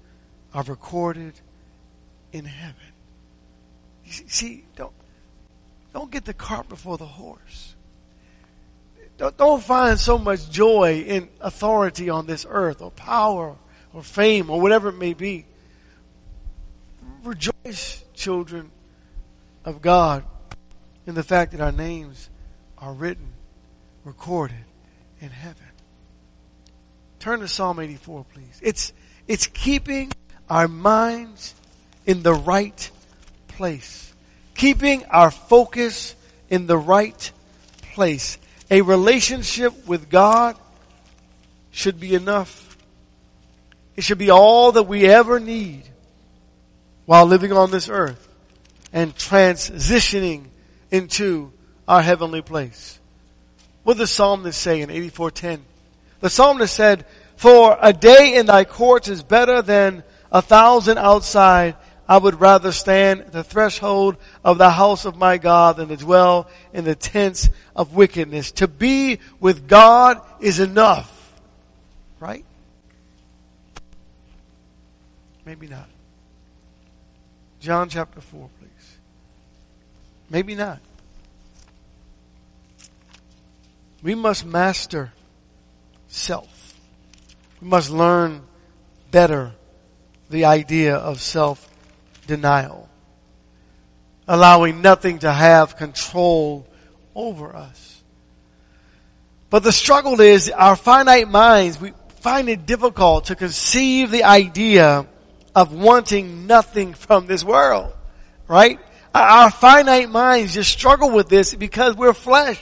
are 0.54 0.63
recorded 0.63 1.34
in 2.32 2.46
heaven. 2.46 2.76
You 4.06 4.12
see, 4.28 4.66
don't, 4.76 4.94
don't 5.94 6.10
get 6.10 6.26
the 6.26 6.34
cart 6.34 6.70
before 6.70 6.98
the 6.98 7.06
horse. 7.06 7.76
Don't, 9.18 9.36
don't 9.36 9.62
find 9.62 10.00
so 10.00 10.18
much 10.18 10.50
joy 10.50 11.04
in 11.06 11.30
authority 11.42 12.10
on 12.10 12.26
this 12.26 12.46
earth 12.48 12.82
or 12.82 12.92
power 12.92 13.56
or 13.94 14.04
fame 14.04 14.50
or 14.50 14.62
whatever 14.62 14.90
it 14.90 14.98
may 14.98 15.13
be. 15.13 15.46
Rejoice, 17.24 18.04
children 18.13 18.72
of 19.66 19.82
God, 19.82 20.24
in 21.08 21.15
the 21.15 21.24
fact 21.24 21.54
that 21.54 21.62
our 21.62 21.72
names 21.72 22.30
are 22.78 22.93
written, 22.93 23.30
recorded 24.04 24.58
in 25.22 25.30
heaven. 25.30 25.63
Turn 27.20 27.39
to 27.39 27.48
Psalm 27.48 27.80
84, 27.80 28.26
please. 28.34 28.60
It's, 28.62 28.93
it's 29.28 29.48
keeping 29.48 30.12
our 30.50 30.67
minds 30.67 31.56
in 32.06 32.24
the 32.24 32.34
right 32.34 32.91
place. 33.48 34.13
Keeping 34.54 35.06
our 35.06 35.32
focus 35.32 36.13
in 36.50 36.67
the 36.67 36.78
right 36.78 37.32
place. 37.93 38.38
A 38.70 38.82
relationship 38.82 39.88
with 39.88 40.10
God 40.10 40.58
should 41.72 42.00
be 42.00 42.15
enough. 42.15 42.78
It 43.96 44.04
should 44.04 44.17
be 44.17 44.30
all 44.30 44.74
that 44.74 44.84
we 44.84 45.06
ever 45.06 45.39
need 45.39 45.84
while 47.06 47.26
living 47.26 47.54
on 47.54 47.72
this 47.72 47.88
earth 47.88 48.28
and 48.91 49.15
transitioning 49.15 50.48
into 50.91 51.52
our 51.88 52.02
heavenly 52.02 52.41
place. 52.41 53.00
What 53.84 53.93
did 53.95 54.04
the 54.04 54.08
psalmist 54.08 54.60
say 54.60 54.82
in 54.82 54.89
84.10? 54.89 55.60
The 56.19 56.30
psalmist 56.30 56.73
said, 56.73 57.06
For 57.36 57.78
a 57.82 57.93
day 57.93 58.36
in 58.36 58.47
thy 58.47 58.65
courts 58.65 59.08
is 59.08 59.23
better 59.23 59.62
than 59.62 60.04
a 60.32 60.41
thousand 60.41 60.97
outside. 60.97 61.76
I 62.10 62.17
would 62.17 62.39
rather 62.39 62.71
stand 62.71 63.21
at 63.21 63.32
the 63.34 63.43
threshold 63.43 64.15
of 64.43 64.58
the 64.58 64.69
house 64.69 65.06
of 65.06 65.17
my 65.17 65.38
God 65.38 65.78
than 65.78 65.89
to 65.89 65.97
dwell 65.97 66.50
in 66.73 66.86
the 66.86 66.95
tents 66.95 67.50
of 67.76 67.95
wickedness. 67.95 68.52
To 68.54 68.67
be 68.67 69.19
with 69.39 69.67
God 69.67 70.21
is 70.39 70.60
enough. 70.60 71.13
Right? 72.19 72.45
Maybe 75.45 75.67
not. 75.67 75.88
John 77.60 77.89
chapter 77.89 78.21
4, 78.21 78.50
please. 78.57 78.57
Maybe 80.30 80.56
not. 80.56 80.80
We 84.02 84.16
must 84.16 84.46
master 84.46 85.12
self. 86.08 86.76
We 87.62 87.68
must 87.68 87.90
learn 87.90 88.42
better 89.12 89.54
the 90.30 90.46
idea 90.46 90.96
of 90.96 91.22
self 91.22 91.70
denial. 92.28 92.90
Allowing 94.28 94.82
nothing 94.82 95.20
to 95.20 95.32
have 95.32 95.78
control 95.78 96.68
over 97.16 97.56
us. 97.56 98.02
But 99.50 99.63
the 99.63 99.72
struggle 99.72 100.20
is 100.20 100.50
our 100.50 100.76
finite 100.76 101.30
minds, 101.30 101.80
we 101.80 101.94
find 102.20 102.50
it 102.50 102.66
difficult 102.66 103.26
to 103.26 103.36
conceive 103.36 104.12
the 104.12 104.26
idea 104.26 105.08
of 105.56 105.74
wanting 105.74 106.46
nothing 106.46 106.94
from 106.94 107.26
this 107.26 107.44
world. 107.44 107.94
Right? 108.48 108.80
Our 109.13 109.50
finite 109.50 110.10
minds 110.10 110.54
just 110.54 110.72
struggle 110.72 111.10
with 111.12 111.30
this 111.30 111.56
because 111.56 111.96
we're 111.96 112.13
flesh. 112.13 112.62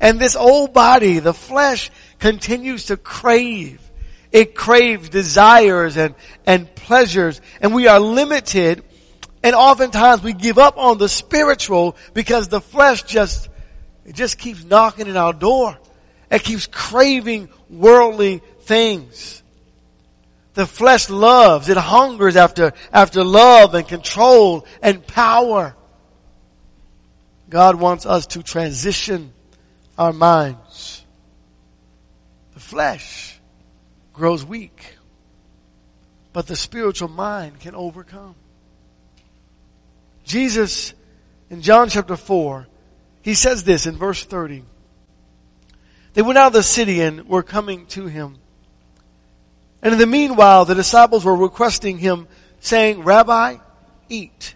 And 0.00 0.18
this 0.18 0.34
old 0.34 0.72
body, 0.72 1.20
the 1.20 1.34
flesh, 1.34 1.90
continues 2.18 2.86
to 2.86 2.96
crave. 2.96 3.80
It 4.32 4.54
craves 4.54 5.08
desires 5.10 5.96
and, 5.96 6.14
and 6.46 6.74
pleasures. 6.74 7.40
And 7.60 7.74
we 7.74 7.86
are 7.86 8.00
limited. 8.00 8.82
And 9.44 9.54
oftentimes 9.54 10.22
we 10.22 10.32
give 10.32 10.58
up 10.58 10.78
on 10.78 10.98
the 10.98 11.08
spiritual 11.08 11.96
because 12.14 12.48
the 12.48 12.60
flesh 12.60 13.02
just, 13.02 13.48
it 14.04 14.14
just 14.14 14.38
keeps 14.38 14.64
knocking 14.64 15.08
at 15.08 15.16
our 15.16 15.32
door. 15.32 15.78
It 16.30 16.42
keeps 16.42 16.66
craving 16.66 17.50
worldly 17.68 18.40
things. 18.62 19.42
The 20.54 20.66
flesh 20.66 21.08
loves, 21.08 21.68
it 21.68 21.76
hungers 21.76 22.36
after, 22.36 22.72
after 22.92 23.24
love 23.24 23.74
and 23.74 23.86
control 23.86 24.66
and 24.82 25.06
power. 25.06 25.74
God 27.52 27.74
wants 27.74 28.06
us 28.06 28.28
to 28.28 28.42
transition 28.42 29.30
our 29.98 30.14
minds. 30.14 31.04
The 32.54 32.60
flesh 32.60 33.38
grows 34.14 34.42
weak, 34.42 34.96
but 36.32 36.46
the 36.46 36.56
spiritual 36.56 37.08
mind 37.08 37.60
can 37.60 37.74
overcome. 37.74 38.36
Jesus, 40.24 40.94
in 41.50 41.60
John 41.60 41.90
chapter 41.90 42.16
4, 42.16 42.66
he 43.20 43.34
says 43.34 43.64
this 43.64 43.84
in 43.84 43.98
verse 43.98 44.24
30. 44.24 44.64
They 46.14 46.22
went 46.22 46.38
out 46.38 46.46
of 46.46 46.52
the 46.54 46.62
city 46.62 47.02
and 47.02 47.28
were 47.28 47.42
coming 47.42 47.84
to 47.88 48.06
him. 48.06 48.38
And 49.82 49.92
in 49.92 49.98
the 49.98 50.06
meanwhile, 50.06 50.64
the 50.64 50.74
disciples 50.74 51.22
were 51.22 51.36
requesting 51.36 51.98
him, 51.98 52.28
saying, 52.60 53.02
Rabbi, 53.02 53.58
eat. 54.08 54.54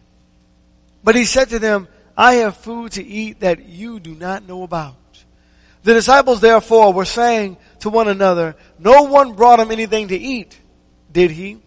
But 1.04 1.14
he 1.14 1.26
said 1.26 1.50
to 1.50 1.58
them, 1.58 1.88
I 2.16 2.34
have 2.36 2.56
food 2.56 2.92
to 2.92 3.04
eat 3.04 3.40
that 3.40 3.66
you 3.66 4.00
do 4.00 4.14
not 4.14 4.46
know 4.48 4.62
about. 4.62 4.94
The 5.82 5.94
disciples 5.94 6.40
therefore 6.40 6.92
were 6.92 7.04
saying 7.04 7.58
to 7.80 7.90
one 7.90 8.08
another, 8.08 8.56
no 8.78 9.02
one 9.02 9.34
brought 9.34 9.60
him 9.60 9.70
anything 9.70 10.08
to 10.08 10.16
eat, 10.16 10.58
did 11.12 11.30
he? 11.30 11.58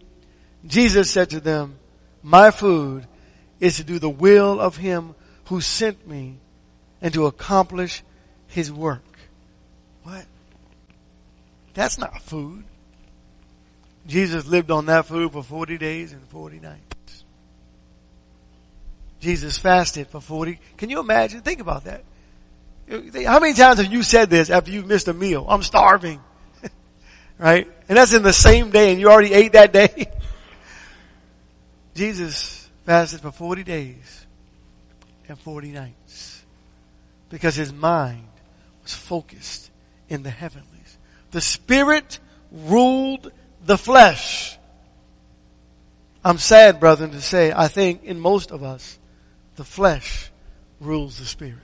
Jesus 0.65 1.09
said 1.09 1.29
to 1.29 1.39
them, 1.39 1.77
my 2.21 2.51
food 2.51 3.07
is 3.59 3.77
to 3.77 3.83
do 3.83 3.99
the 3.99 4.09
will 4.09 4.59
of 4.59 4.75
him 4.75 5.15
who 5.45 5.62
sent 5.62 6.07
me 6.07 6.38
and 7.01 7.13
to 7.13 7.27
accomplish 7.27 8.03
his 8.47 8.71
work. 8.71 9.03
What? 10.03 10.25
That's 11.73 11.97
not 11.97 12.21
food. 12.21 12.65
Jesus 14.07 14.45
lived 14.47 14.71
on 14.71 14.88
that 14.88 15.05
food 15.05 15.31
for 15.31 15.43
40 15.43 15.77
days 15.77 16.12
and 16.12 16.27
40 16.27 16.59
nights. 16.59 16.81
Jesus 19.19 19.58
fasted 19.58 20.08
for 20.08 20.21
40. 20.21 20.60
Can 20.77 20.89
you 20.89 20.99
imagine? 20.99 21.41
Think 21.41 21.60
about 21.60 21.86
that. 21.86 22.03
How 22.89 23.39
many 23.39 23.53
times 23.53 23.79
have 23.79 23.91
you 23.91 24.01
said 24.01 24.29
this 24.29 24.49
after 24.49 24.71
you've 24.71 24.88
missed 24.88 25.08
a 25.08 25.13
meal? 25.13 25.45
I'm 25.47 25.62
starving. 25.62 26.19
right? 27.38 27.67
And 27.88 27.97
that's 27.97 28.13
in 28.13 28.23
the 28.23 28.34
same 28.34 28.71
day 28.71 28.91
and 28.91 28.99
you 28.99 29.10
already 29.10 29.34
ate 29.34 29.53
that 29.53 29.73
day. 29.73 30.10
Jesus 31.95 32.69
fasted 32.86 33.19
for 33.19 33.32
40 33.32 33.63
days 33.63 34.25
and 35.27 35.38
40 35.38 35.71
nights 35.71 36.43
because 37.29 37.55
his 37.55 37.73
mind 37.73 38.27
was 38.84 38.93
focused 38.93 39.69
in 40.08 40.23
the 40.23 40.29
heavenlies. 40.29 40.97
The 41.32 41.41
spirit 41.41 42.19
ruled 42.51 43.32
the 43.65 43.77
flesh. 43.77 44.58
I'm 46.23 46.38
sad, 46.38 46.79
brethren, 46.79 47.12
to 47.12 47.21
say, 47.21 47.53
I 47.55 47.67
think 47.67 48.03
in 48.03 48.19
most 48.19 48.51
of 48.51 48.63
us, 48.63 48.98
the 49.60 49.65
flesh 49.65 50.32
rules 50.80 51.19
the 51.19 51.26
spirit. 51.26 51.58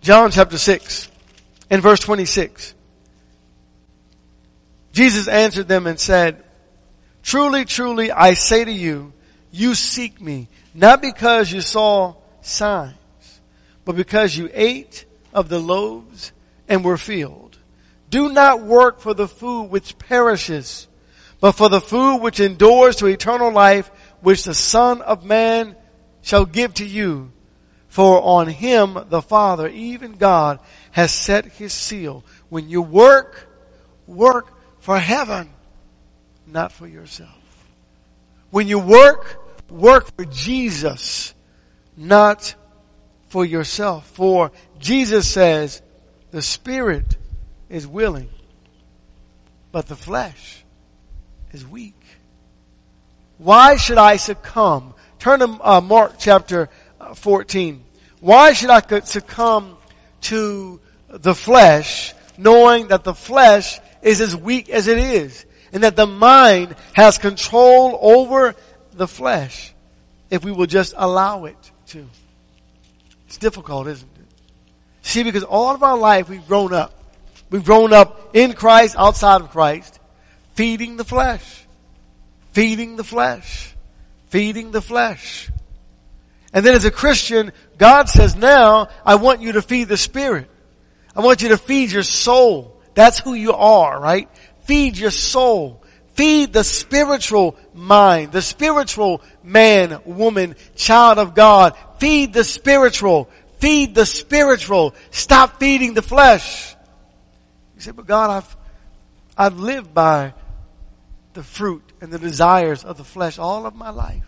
John 0.00 0.30
chapter 0.30 0.56
6 0.56 1.10
and 1.68 1.82
verse 1.82 2.00
26. 2.00 2.74
Jesus 4.92 5.28
answered 5.28 5.68
them 5.68 5.86
and 5.86 6.00
said, 6.00 6.42
Truly, 7.22 7.66
truly, 7.66 8.10
I 8.10 8.32
say 8.32 8.64
to 8.64 8.72
you, 8.72 9.12
you 9.50 9.74
seek 9.74 10.22
me, 10.22 10.48
not 10.72 11.02
because 11.02 11.52
you 11.52 11.60
saw 11.60 12.14
signs, 12.40 12.94
but 13.84 13.94
because 13.94 14.34
you 14.34 14.48
ate 14.54 15.04
of 15.34 15.50
the 15.50 15.58
loaves 15.58 16.32
and 16.66 16.82
were 16.82 16.96
filled. 16.96 17.58
Do 18.08 18.32
not 18.32 18.62
work 18.62 19.00
for 19.00 19.12
the 19.12 19.28
food 19.28 19.64
which 19.64 19.98
perishes, 19.98 20.88
but 21.40 21.52
for 21.52 21.68
the 21.68 21.82
food 21.82 22.22
which 22.22 22.40
endures 22.40 22.96
to 22.96 23.06
eternal 23.06 23.52
life, 23.52 23.90
which 24.22 24.44
the 24.44 24.54
Son 24.54 25.02
of 25.02 25.26
Man 25.26 25.76
shall 26.22 26.46
give 26.46 26.74
to 26.74 26.86
you. 26.86 27.32
For 27.88 28.22
on 28.22 28.48
him 28.48 28.96
the 29.10 29.20
Father, 29.20 29.68
even 29.68 30.12
God, 30.12 30.60
has 30.92 31.12
set 31.12 31.44
his 31.44 31.74
seal. 31.74 32.24
When 32.48 32.70
you 32.70 32.80
work, 32.80 33.48
work 34.06 34.54
for 34.80 34.98
heaven 34.98 35.50
not 36.52 36.72
for 36.72 36.86
yourself. 36.86 37.30
When 38.50 38.68
you 38.68 38.78
work, 38.78 39.40
work 39.70 40.14
for 40.16 40.24
Jesus, 40.26 41.34
not 41.96 42.54
for 43.28 43.44
yourself. 43.44 44.06
For 44.08 44.52
Jesus 44.78 45.28
says 45.28 45.82
the 46.30 46.42
spirit 46.42 47.16
is 47.68 47.86
willing, 47.86 48.28
but 49.70 49.86
the 49.86 49.96
flesh 49.96 50.64
is 51.52 51.66
weak. 51.66 52.00
Why 53.38 53.76
should 53.76 53.98
I 53.98 54.16
succumb? 54.16 54.91
Turn 55.22 55.38
to 55.38 55.58
uh, 55.62 55.80
Mark 55.80 56.14
chapter 56.18 56.68
uh, 57.00 57.14
14. 57.14 57.82
Why 58.18 58.52
should 58.52 58.70
I 58.70 58.80
succumb 59.00 59.76
to 60.22 60.80
the 61.08 61.34
flesh 61.34 62.12
knowing 62.36 62.88
that 62.88 63.04
the 63.04 63.14
flesh 63.14 63.78
is 64.02 64.20
as 64.20 64.34
weak 64.34 64.68
as 64.68 64.88
it 64.88 64.98
is? 64.98 65.46
and 65.72 65.82
that 65.82 65.96
the 65.96 66.06
mind 66.06 66.76
has 66.92 67.18
control 67.18 67.98
over 68.00 68.54
the 68.92 69.08
flesh 69.08 69.72
if 70.30 70.44
we 70.44 70.52
will 70.52 70.66
just 70.66 70.94
allow 70.96 71.46
it 71.46 71.70
to. 71.86 72.06
It's 73.26 73.38
difficult, 73.38 73.86
isn't 73.86 74.08
it? 74.16 74.26
See, 75.00 75.22
because 75.22 75.44
all 75.44 75.74
of 75.74 75.82
our 75.82 75.96
life 75.96 76.28
we've 76.28 76.46
grown 76.46 76.74
up. 76.74 76.92
We've 77.50 77.64
grown 77.64 77.92
up 77.92 78.34
in 78.34 78.52
Christ, 78.52 78.96
outside 78.98 79.40
of 79.40 79.50
Christ, 79.50 79.98
feeding 80.54 80.96
the 80.96 81.04
flesh. 81.04 81.64
Feeding 82.52 82.96
the 82.96 83.04
flesh. 83.04 83.71
Feeding 84.32 84.70
the 84.70 84.80
flesh. 84.80 85.50
And 86.54 86.64
then 86.64 86.74
as 86.74 86.86
a 86.86 86.90
Christian, 86.90 87.52
God 87.76 88.08
says, 88.08 88.34
now 88.34 88.88
I 89.04 89.16
want 89.16 89.42
you 89.42 89.52
to 89.52 89.62
feed 89.62 89.88
the 89.88 89.98
spirit. 89.98 90.48
I 91.14 91.20
want 91.20 91.42
you 91.42 91.50
to 91.50 91.58
feed 91.58 91.92
your 91.92 92.02
soul. 92.02 92.80
That's 92.94 93.18
who 93.18 93.34
you 93.34 93.52
are, 93.52 94.00
right? 94.00 94.30
Feed 94.64 94.96
your 94.96 95.10
soul. 95.10 95.84
Feed 96.14 96.54
the 96.54 96.64
spiritual 96.64 97.58
mind, 97.74 98.32
the 98.32 98.40
spiritual 98.40 99.20
man, 99.42 100.00
woman, 100.06 100.56
child 100.76 101.18
of 101.18 101.34
God. 101.34 101.76
Feed 101.98 102.32
the 102.32 102.44
spiritual. 102.44 103.28
Feed 103.58 103.94
the 103.94 104.06
spiritual. 104.06 104.94
Stop 105.10 105.60
feeding 105.60 105.92
the 105.92 106.00
flesh. 106.00 106.74
You 107.74 107.82
say, 107.82 107.90
but 107.90 108.06
God, 108.06 108.30
I've, 108.30 108.56
I've 109.36 109.60
lived 109.60 109.92
by 109.92 110.32
the 111.34 111.42
fruit 111.42 111.92
and 112.00 112.12
the 112.12 112.18
desires 112.18 112.84
of 112.84 112.96
the 112.96 113.04
flesh 113.04 113.38
all 113.38 113.66
of 113.66 113.74
my 113.74 113.90
life. 113.90 114.24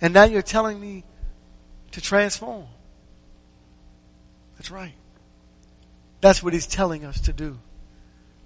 And 0.00 0.14
now 0.14 0.24
you're 0.24 0.42
telling 0.42 0.80
me 0.80 1.04
to 1.92 2.00
transform. 2.00 2.66
That's 4.56 4.70
right. 4.70 4.94
That's 6.20 6.42
what 6.42 6.52
he's 6.52 6.66
telling 6.66 7.04
us 7.04 7.20
to 7.22 7.32
do 7.32 7.58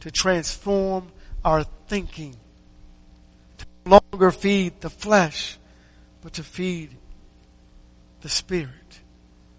to 0.05 0.11
transform 0.11 1.11
our 1.47 1.65
thinking. 1.89 2.37
To 3.57 3.67
no 3.87 4.01
longer 4.13 4.31
feed 4.31 4.79
the 4.83 4.91
flesh, 4.91 5.57
but 6.21 6.35
to 6.35 6.43
feed 6.43 6.95
the 8.21 8.29
spirit. 8.29 9.01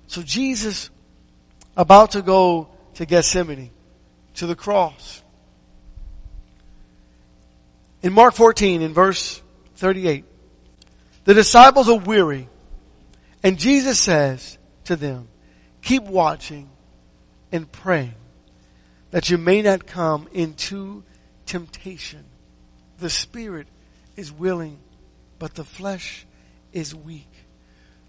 So 0.05 0.21
Jesus, 0.21 0.91
about 1.75 2.11
to 2.11 2.21
go 2.21 2.69
to 2.93 3.07
Gethsemane, 3.07 3.71
to 4.35 4.45
the 4.45 4.55
cross. 4.55 5.23
In 8.05 8.13
Mark 8.13 8.35
14, 8.35 8.83
in 8.83 8.93
verse 8.93 9.41
38, 9.77 10.25
the 11.23 11.33
disciples 11.33 11.89
are 11.89 11.97
weary, 11.97 12.47
and 13.41 13.57
Jesus 13.57 13.99
says 13.99 14.59
to 14.83 14.95
them, 14.95 15.27
keep 15.81 16.03
watching 16.03 16.69
and 17.51 17.71
praying 17.71 18.13
that 19.09 19.31
you 19.31 19.39
may 19.39 19.63
not 19.63 19.87
come 19.87 20.27
into 20.33 21.03
temptation. 21.47 22.23
The 22.99 23.09
spirit 23.09 23.65
is 24.15 24.31
willing, 24.31 24.77
but 25.39 25.55
the 25.55 25.63
flesh 25.63 26.27
is 26.73 26.93
weak. 26.93 27.31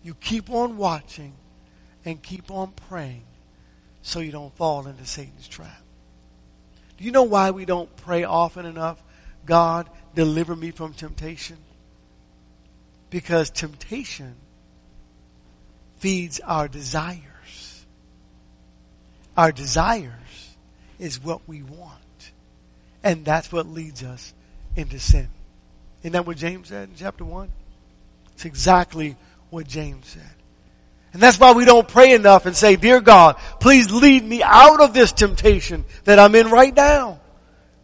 You 0.03 0.13
keep 0.13 0.51
on 0.51 0.77
watching 0.77 1.33
and 2.05 2.23
keep 2.23 2.51
on 2.51 2.73
praying 2.87 3.25
so 4.03 4.21
you 4.21 4.31
don't 4.31 4.55
fall 4.57 4.89
into 4.89 5.07
Satan's 5.07 5.49
trap. 5.49 5.81
Do 6.99 7.05
you 7.05 7.13
know 7.13 7.23
why 7.23 7.51
we 7.51 7.65
don't 7.65 7.97
pray 7.97 8.25
often 8.25 8.67
enough? 8.67 9.03
God, 9.47 9.89
deliver 10.15 10.55
me 10.55 10.73
from 10.73 10.93
temptation. 10.93 11.57
Because 13.09 13.51
temptation 13.51 14.35
feeds 15.99 16.41
our 16.41 16.69
desires. 16.69 17.87
Our 19.37 19.53
desires 19.53 20.13
is 20.99 21.23
what 21.23 21.41
we 21.47 21.63
want. 21.63 21.93
And 23.03 23.25
that's 23.25 23.53
what 23.53 23.67
leads 23.67 24.03
us 24.03 24.35
into 24.75 24.99
sin. 24.99 25.29
Isn't 26.03 26.13
that 26.13 26.27
what 26.27 26.37
James 26.37 26.69
said 26.69 26.89
in 26.89 26.95
chapter 26.97 27.25
1? 27.25 27.51
It's 28.35 28.45
exactly 28.45 29.17
what 29.51 29.67
James 29.67 30.07
said. 30.09 30.23
And 31.13 31.23
that's 31.23 31.41
why 31.41 31.53
we 31.53 31.65
don't 31.65 31.89
pray 31.89 32.13
enough 32.13 32.45
and 32.45 32.55
say, 32.55 32.77
Dear 32.77 33.01
God, 33.01 33.37
please 33.61 33.91
lead 33.91 34.23
me 34.23 34.43
out 34.43 34.81
of 34.81 34.93
this 34.93 35.13
temptation 35.13 35.85
that 36.05 36.19
I'm 36.19 36.35
in 36.35 36.51
right 36.51 36.75
now. 36.75 37.21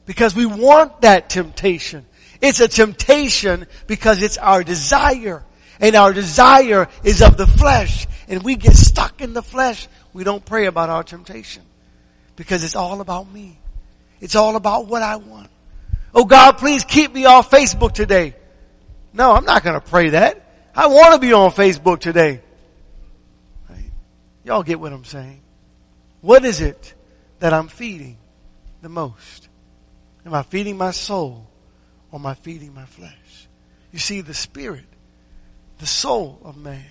Because 0.07 0.35
we 0.35 0.47
want 0.47 1.03
that 1.03 1.29
temptation. 1.29 2.07
It's 2.41 2.61
a 2.61 2.69
temptation 2.69 3.67
because 3.87 4.23
it's 4.23 4.39
our 4.39 4.65
desire. 4.65 5.45
And 5.81 5.95
our 5.95 6.13
desire 6.13 6.89
is 7.05 7.23
of 7.23 7.37
the 7.37 7.47
flesh. 7.47 8.07
And 8.29 8.43
we 8.43 8.57
get 8.57 8.75
stuck 8.75 9.21
in 9.21 9.33
the 9.33 9.43
flesh. 9.43 9.89
We 10.13 10.25
don't 10.25 10.45
pray 10.45 10.67
about 10.67 10.91
our 10.91 11.05
temptation 11.05 11.63
because 12.37 12.65
it's 12.65 12.77
all 12.77 13.01
about 13.01 13.31
me. 13.31 13.59
It's 14.21 14.37
all 14.37 14.57
about 14.57 14.87
what 14.87 15.03
I 15.03 15.17
want. 15.17 15.51
Oh 16.15 16.25
God, 16.25 16.59
please 16.59 16.85
keep 16.85 17.13
me 17.13 17.25
off 17.25 17.51
Facebook 17.51 17.93
today. 17.93 18.35
No, 19.13 19.33
I'm 19.33 19.45
not 19.45 19.63
going 19.63 19.81
to 19.81 19.87
pray 19.87 20.11
that. 20.11 20.71
I 20.75 20.87
want 20.87 21.15
to 21.15 21.21
be 21.21 21.33
on 21.33 21.51
Facebook 21.51 22.01
today. 22.01 22.41
Right? 23.69 23.91
Y'all 24.45 24.63
get 24.63 24.81
what 24.81 24.93
I'm 24.93 25.05
saying? 25.05 25.41
What 26.21 26.45
is 26.45 26.61
it 26.61 26.95
that 27.41 27.53
I'm 27.53 27.69
feeding 27.69 28.17
the 28.81 28.89
most? 28.89 29.42
Am 30.25 30.35
I 30.35 30.43
feeding 30.43 30.77
my 30.77 30.91
soul 30.91 31.47
or 32.11 32.19
am 32.19 32.27
I 32.27 32.35
feeding 32.35 32.75
my 32.75 32.85
flesh? 32.85 33.49
You 33.91 33.99
see, 33.99 34.21
the 34.21 34.35
spirit, 34.35 34.87
the 35.79 35.87
soul 35.87 36.41
of 36.45 36.57
man 36.57 36.85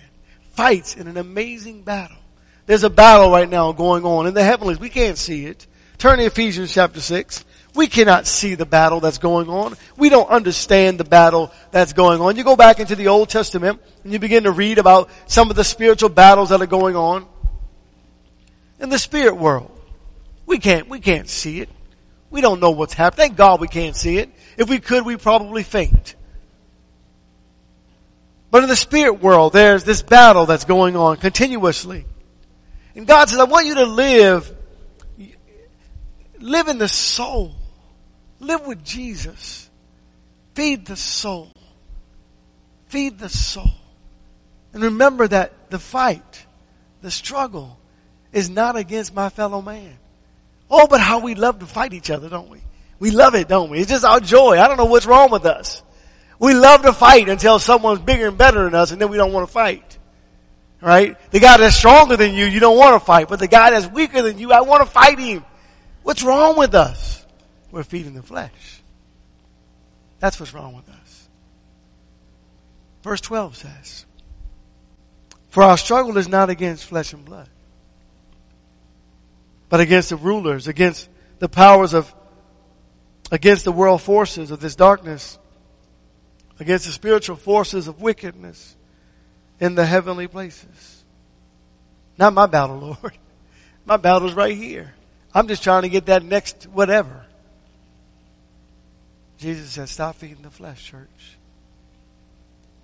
fights 0.50 0.96
in 0.96 1.08
an 1.08 1.16
amazing 1.16 1.82
battle 1.82 2.18
there's 2.66 2.84
a 2.84 2.90
battle 2.90 3.30
right 3.30 3.48
now 3.48 3.72
going 3.72 4.04
on 4.04 4.26
in 4.26 4.34
the 4.34 4.44
heavenlies. 4.44 4.78
We 4.78 4.88
can't 4.88 5.18
see 5.18 5.46
it. 5.46 5.66
Turn 5.98 6.18
to 6.18 6.24
Ephesians 6.24 6.72
chapter 6.72 7.00
6. 7.00 7.44
We 7.74 7.86
cannot 7.86 8.26
see 8.26 8.54
the 8.54 8.66
battle 8.66 9.00
that's 9.00 9.18
going 9.18 9.48
on. 9.48 9.76
We 9.96 10.08
don't 10.08 10.28
understand 10.28 11.00
the 11.00 11.04
battle 11.04 11.52
that's 11.70 11.92
going 11.92 12.20
on. 12.20 12.36
You 12.36 12.44
go 12.44 12.56
back 12.56 12.80
into 12.80 12.96
the 12.96 13.08
Old 13.08 13.30
Testament 13.30 13.80
and 14.04 14.12
you 14.12 14.18
begin 14.18 14.44
to 14.44 14.52
read 14.52 14.78
about 14.78 15.10
some 15.26 15.50
of 15.50 15.56
the 15.56 15.64
spiritual 15.64 16.08
battles 16.10 16.50
that 16.50 16.60
are 16.60 16.66
going 16.66 16.96
on 16.96 17.26
in 18.78 18.90
the 18.90 18.98
spirit 18.98 19.36
world. 19.36 19.70
We 20.44 20.58
can't, 20.58 20.88
we 20.88 21.00
can't 21.00 21.28
see 21.28 21.60
it. 21.60 21.68
We 22.32 22.40
don't 22.40 22.60
know 22.60 22.70
what's 22.70 22.94
happening. 22.94 23.28
Thank 23.28 23.36
God 23.36 23.60
we 23.60 23.68
can't 23.68 23.94
see 23.94 24.16
it. 24.16 24.30
If 24.56 24.68
we 24.68 24.80
could, 24.80 25.04
we'd 25.04 25.20
probably 25.20 25.62
faint. 25.62 26.16
But 28.50 28.62
in 28.62 28.68
the 28.70 28.76
spirit 28.76 29.22
world, 29.22 29.52
there's 29.52 29.84
this 29.84 30.02
battle 30.02 30.46
that's 30.46 30.64
going 30.64 30.96
on 30.96 31.18
continuously. 31.18 32.06
And 32.96 33.06
God 33.06 33.28
says, 33.28 33.38
I 33.38 33.44
want 33.44 33.66
you 33.66 33.76
to 33.76 33.84
live, 33.84 34.54
live 36.38 36.68
in 36.68 36.78
the 36.78 36.88
soul. 36.88 37.54
Live 38.40 38.66
with 38.66 38.82
Jesus. 38.82 39.70
Feed 40.54 40.86
the 40.86 40.96
soul. 40.96 41.52
Feed 42.88 43.18
the 43.18 43.28
soul. 43.28 43.72
And 44.72 44.82
remember 44.82 45.28
that 45.28 45.70
the 45.70 45.78
fight, 45.78 46.46
the 47.02 47.10
struggle, 47.10 47.78
is 48.32 48.48
not 48.48 48.76
against 48.76 49.14
my 49.14 49.28
fellow 49.28 49.60
man. 49.60 49.98
Oh, 50.74 50.86
but 50.86 51.00
how 51.00 51.18
we 51.18 51.34
love 51.34 51.58
to 51.58 51.66
fight 51.66 51.92
each 51.92 52.10
other, 52.10 52.30
don't 52.30 52.48
we? 52.48 52.62
We 52.98 53.10
love 53.10 53.34
it, 53.34 53.46
don't 53.46 53.68
we? 53.68 53.80
It's 53.80 53.90
just 53.90 54.06
our 54.06 54.20
joy. 54.20 54.58
I 54.58 54.66
don't 54.68 54.78
know 54.78 54.86
what's 54.86 55.04
wrong 55.04 55.30
with 55.30 55.44
us. 55.44 55.82
We 56.38 56.54
love 56.54 56.82
to 56.82 56.94
fight 56.94 57.28
until 57.28 57.58
someone's 57.58 58.00
bigger 58.00 58.28
and 58.28 58.38
better 58.38 58.64
than 58.64 58.74
us 58.74 58.90
and 58.90 58.98
then 58.98 59.10
we 59.10 59.18
don't 59.18 59.34
want 59.34 59.46
to 59.46 59.52
fight. 59.52 59.98
Right? 60.80 61.16
The 61.30 61.40
guy 61.40 61.58
that's 61.58 61.76
stronger 61.76 62.16
than 62.16 62.34
you, 62.34 62.46
you 62.46 62.58
don't 62.58 62.78
want 62.78 62.98
to 62.98 63.04
fight. 63.04 63.28
But 63.28 63.38
the 63.38 63.48
guy 63.48 63.70
that's 63.70 63.86
weaker 63.86 64.22
than 64.22 64.38
you, 64.38 64.50
I 64.50 64.62
want 64.62 64.82
to 64.82 64.90
fight 64.90 65.18
him. 65.18 65.44
What's 66.04 66.22
wrong 66.22 66.56
with 66.56 66.74
us? 66.74 67.24
We're 67.70 67.84
feeding 67.84 68.14
the 68.14 68.22
flesh. 68.22 68.82
That's 70.20 70.40
what's 70.40 70.54
wrong 70.54 70.74
with 70.74 70.88
us. 70.88 71.28
Verse 73.02 73.20
12 73.20 73.56
says, 73.56 74.06
For 75.50 75.62
our 75.62 75.76
struggle 75.76 76.16
is 76.16 76.28
not 76.28 76.48
against 76.48 76.86
flesh 76.86 77.12
and 77.12 77.24
blood, 77.24 77.48
but 79.72 79.80
against 79.80 80.10
the 80.10 80.16
rulers, 80.16 80.68
against 80.68 81.08
the 81.38 81.48
powers 81.48 81.94
of, 81.94 82.14
against 83.30 83.64
the 83.64 83.72
world 83.72 84.02
forces 84.02 84.50
of 84.50 84.60
this 84.60 84.76
darkness, 84.76 85.38
against 86.60 86.84
the 86.84 86.92
spiritual 86.92 87.36
forces 87.36 87.88
of 87.88 87.98
wickedness 87.98 88.76
in 89.60 89.74
the 89.74 89.86
heavenly 89.86 90.28
places. 90.28 91.04
Not 92.18 92.34
my 92.34 92.44
battle, 92.44 92.96
Lord. 93.02 93.16
My 93.86 93.96
battle's 93.96 94.34
right 94.34 94.54
here. 94.54 94.92
I'm 95.34 95.48
just 95.48 95.62
trying 95.62 95.84
to 95.84 95.88
get 95.88 96.04
that 96.04 96.22
next 96.22 96.64
whatever. 96.64 97.24
Jesus 99.38 99.70
said, 99.70 99.88
stop 99.88 100.16
feeding 100.16 100.42
the 100.42 100.50
flesh, 100.50 100.84
church. 100.84 101.38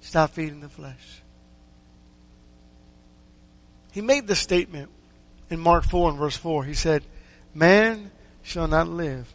Stop 0.00 0.30
feeding 0.30 0.60
the 0.60 0.70
flesh. 0.70 1.20
He 3.92 4.00
made 4.00 4.26
the 4.26 4.34
statement 4.34 4.88
in 5.50 5.60
Mark 5.60 5.84
4 5.84 6.10
and 6.10 6.18
verse 6.18 6.36
4. 6.36 6.64
He 6.64 6.74
said, 6.74 7.02
man 7.54 8.10
shall 8.42 8.68
not 8.68 8.88
live, 8.88 9.32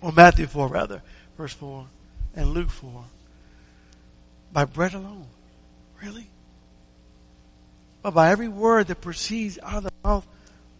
or 0.00 0.12
Matthew 0.12 0.46
4 0.46 0.68
rather, 0.68 1.02
verse 1.36 1.52
4, 1.52 1.86
and 2.34 2.50
Luke 2.50 2.70
4, 2.70 3.04
by 4.52 4.64
bread 4.64 4.94
alone. 4.94 5.26
Really? 6.02 6.26
But 8.02 8.14
by 8.14 8.30
every 8.30 8.48
word 8.48 8.86
that 8.88 9.00
proceeds 9.00 9.58
out 9.62 9.78
of 9.78 9.84
the 9.84 9.92
mouth 10.04 10.26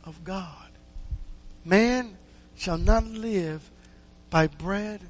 of 0.05 0.23
God. 0.25 0.69
Man 1.65 2.17
shall 2.57 2.79
not 2.79 3.05
live 3.05 3.69
by 4.31 4.47
bread 4.47 5.01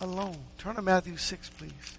alone. 0.00 0.36
Turn 0.58 0.76
to 0.76 0.82
Matthew 0.82 1.16
6, 1.16 1.50
please. 1.50 1.98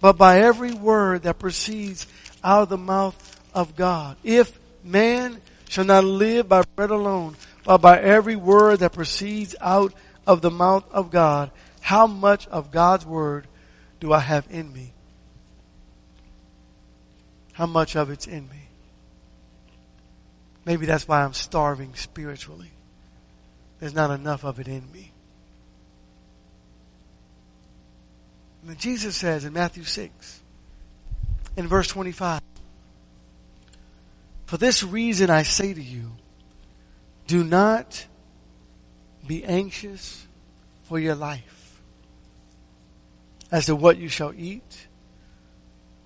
But 0.00 0.16
by 0.16 0.40
every 0.40 0.72
word 0.72 1.22
that 1.24 1.38
proceeds 1.38 2.06
out 2.42 2.62
of 2.62 2.68
the 2.68 2.78
mouth 2.78 3.40
of 3.54 3.76
God. 3.76 4.16
If 4.24 4.58
man 4.82 5.40
shall 5.68 5.84
not 5.84 6.04
live 6.04 6.48
by 6.48 6.62
bread 6.76 6.90
alone, 6.90 7.36
but 7.64 7.78
by 7.78 7.98
every 8.00 8.36
word 8.36 8.80
that 8.80 8.92
proceeds 8.92 9.54
out 9.60 9.94
of 10.26 10.40
the 10.40 10.50
mouth 10.50 10.84
of 10.90 11.10
God, 11.10 11.50
how 11.80 12.06
much 12.06 12.46
of 12.48 12.70
God's 12.70 13.04
word 13.04 13.46
do 14.00 14.12
I 14.12 14.20
have 14.20 14.46
in 14.50 14.72
me? 14.72 14.92
How 17.52 17.66
much 17.66 17.96
of 17.96 18.10
it's 18.10 18.26
in 18.26 18.48
me? 18.48 18.68
Maybe 20.64 20.86
that's 20.86 21.06
why 21.06 21.22
I'm 21.22 21.34
starving 21.34 21.94
spiritually. 21.94 22.70
There's 23.80 23.94
not 23.94 24.10
enough 24.10 24.44
of 24.44 24.60
it 24.60 24.68
in 24.68 24.90
me. 24.92 25.12
And 28.66 28.78
Jesus 28.78 29.14
says 29.14 29.44
in 29.44 29.52
Matthew 29.52 29.84
6, 29.84 30.40
in 31.56 31.68
verse 31.68 31.86
25, 31.88 32.40
For 34.46 34.56
this 34.56 34.82
reason 34.82 35.30
I 35.30 35.42
say 35.42 35.72
to 35.72 35.82
you, 35.82 36.12
do 37.26 37.42
not 37.42 38.06
be 39.26 39.44
anxious 39.44 40.26
for 40.84 40.98
your 40.98 41.14
life 41.14 41.80
as 43.50 43.66
to 43.66 43.76
what 43.76 43.96
you 43.96 44.08
shall 44.08 44.34
eat 44.36 44.86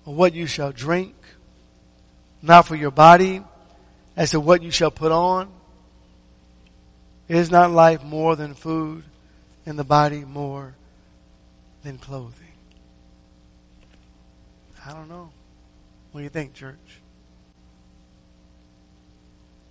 or 0.05 0.13
what 0.13 0.33
you 0.33 0.47
shall 0.47 0.71
drink 0.71 1.15
not 2.41 2.65
for 2.65 2.75
your 2.75 2.91
body 2.91 3.43
as 4.15 4.31
to 4.31 4.39
what 4.39 4.63
you 4.63 4.71
shall 4.71 4.91
put 4.91 5.11
on. 5.11 5.51
Is 7.27 7.51
not 7.51 7.71
life 7.71 8.03
more 8.03 8.35
than 8.35 8.55
food 8.55 9.03
and 9.65 9.77
the 9.77 9.83
body 9.83 10.25
more 10.25 10.73
than 11.83 11.97
clothing? 11.97 12.33
I 14.85 14.93
don't 14.93 15.09
know. 15.09 15.29
What 16.11 16.21
do 16.21 16.23
you 16.23 16.29
think, 16.29 16.53
church? 16.53 16.98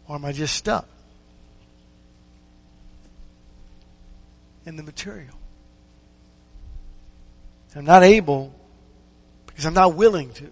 Or 0.09 0.17
am 0.17 0.25
I 0.25 0.33
just 0.33 0.57
stuck 0.57 0.89
in 4.65 4.77
the 4.77 4.83
material? 4.83 5.35
I'm 7.77 7.85
not 7.85 8.03
able 8.03 8.53
because 9.47 9.65
I'm 9.67 9.75
not 9.75 9.95
willing 9.95 10.33
to 10.33 10.51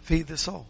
feed 0.00 0.26
the 0.26 0.38
soul. 0.38 0.64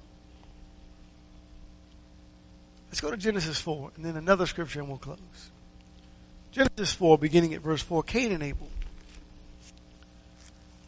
Let's 2.89 3.01
go 3.01 3.11
to 3.11 3.17
Genesis 3.17 3.61
4 3.61 3.93
and 3.97 4.05
then 4.05 4.17
another 4.17 4.47
scripture 4.47 4.81
and 4.81 4.89
we'll 4.89 4.99
close. 4.99 5.19
Genesis 6.51 6.93
4, 6.95 7.19
beginning 7.19 7.55
at 7.55 7.61
verse 7.61 7.83
4, 7.83 8.03
Cain 8.03 8.33
and 8.33 8.43
Abel. 8.43 8.69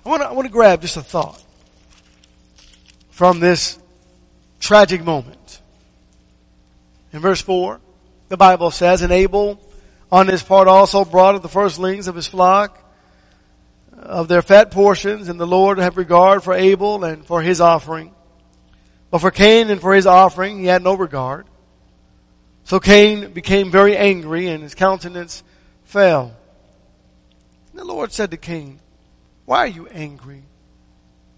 I 0.05 0.09
want 0.09 0.23
to, 0.23 0.29
I 0.29 0.33
want 0.33 0.47
to 0.47 0.53
grab 0.53 0.81
just 0.81 0.97
a 0.97 1.03
thought 1.03 1.41
from 3.11 3.39
this 3.39 3.79
tragic 4.59 5.05
moment. 5.05 5.50
In 7.13 7.21
verse 7.21 7.41
4, 7.41 7.81
the 8.29 8.37
Bible 8.37 8.71
says, 8.71 9.03
And 9.03 9.13
Abel 9.13 9.61
on 10.11 10.29
his 10.29 10.43
part 10.43 10.69
also 10.69 11.05
brought 11.05 11.35
of 11.35 11.43
the 11.43 11.49
firstlings 11.49 12.09
of 12.09 12.15
his 12.15 12.27
flock, 12.27 12.79
of 13.93 14.29
their 14.29 14.43
fat 14.43 14.71
portions, 14.71 15.29
and 15.29 15.39
the 15.39 15.47
Lord 15.47 15.79
had 15.79 15.97
regard 15.97 16.43
for 16.43 16.55
Abel 16.55 17.05
and 17.05 17.25
for 17.25 17.43
his 17.43 17.61
offering. 17.61 18.13
But 19.11 19.19
for 19.19 19.31
Cain 19.31 19.71
and 19.71 19.81
for 19.81 19.95
his 19.95 20.07
offering, 20.07 20.59
he 20.59 20.67
had 20.67 20.83
no 20.83 20.95
regard. 20.95 21.47
So 22.65 22.79
Cain 22.79 23.33
became 23.33 23.71
very 23.71 23.97
angry 23.97 24.47
and 24.47 24.63
his 24.63 24.75
countenance 24.75 25.43
fell. 25.85 26.37
And 27.71 27.81
the 27.81 27.85
Lord 27.85 28.13
said 28.13 28.31
to 28.31 28.37
Cain, 28.37 28.79
why 29.51 29.65
are 29.65 29.67
you 29.67 29.89
angry? 29.89 30.45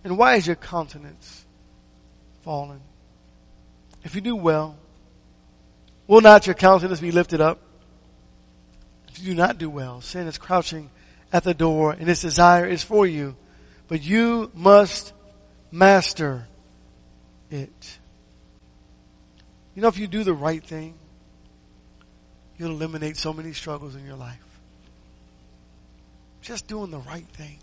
And 0.04 0.18
why 0.18 0.34
is 0.34 0.46
your 0.46 0.56
countenance 0.56 1.46
fallen? 2.42 2.82
If 4.04 4.14
you 4.14 4.20
do 4.20 4.36
well, 4.36 4.76
will 6.12 6.20
not 6.20 6.46
your 6.46 6.52
countenance 6.52 7.00
be 7.00 7.10
lifted 7.10 7.40
up? 7.40 7.58
If 9.08 9.18
you 9.20 9.30
do 9.30 9.34
not 9.34 9.56
do 9.56 9.70
well, 9.70 10.02
sin 10.02 10.26
is 10.26 10.36
crouching 10.36 10.90
at 11.32 11.42
the 11.42 11.54
door 11.54 11.92
and 11.92 12.06
its 12.06 12.20
desire 12.20 12.66
is 12.66 12.82
for 12.82 13.06
you, 13.06 13.34
but 13.88 14.02
you 14.02 14.50
must 14.52 15.14
master 15.70 16.46
it. 17.50 17.98
You 19.74 19.80
know, 19.80 19.88
if 19.88 19.98
you 19.98 20.06
do 20.06 20.22
the 20.22 20.34
right 20.34 20.62
thing, 20.62 20.96
you'll 22.58 22.72
eliminate 22.72 23.16
so 23.16 23.32
many 23.32 23.54
struggles 23.54 23.96
in 23.96 24.04
your 24.04 24.16
life. 24.16 24.44
Just 26.42 26.66
doing 26.66 26.90
the 26.90 26.98
right 26.98 27.26
thing. 27.28 27.56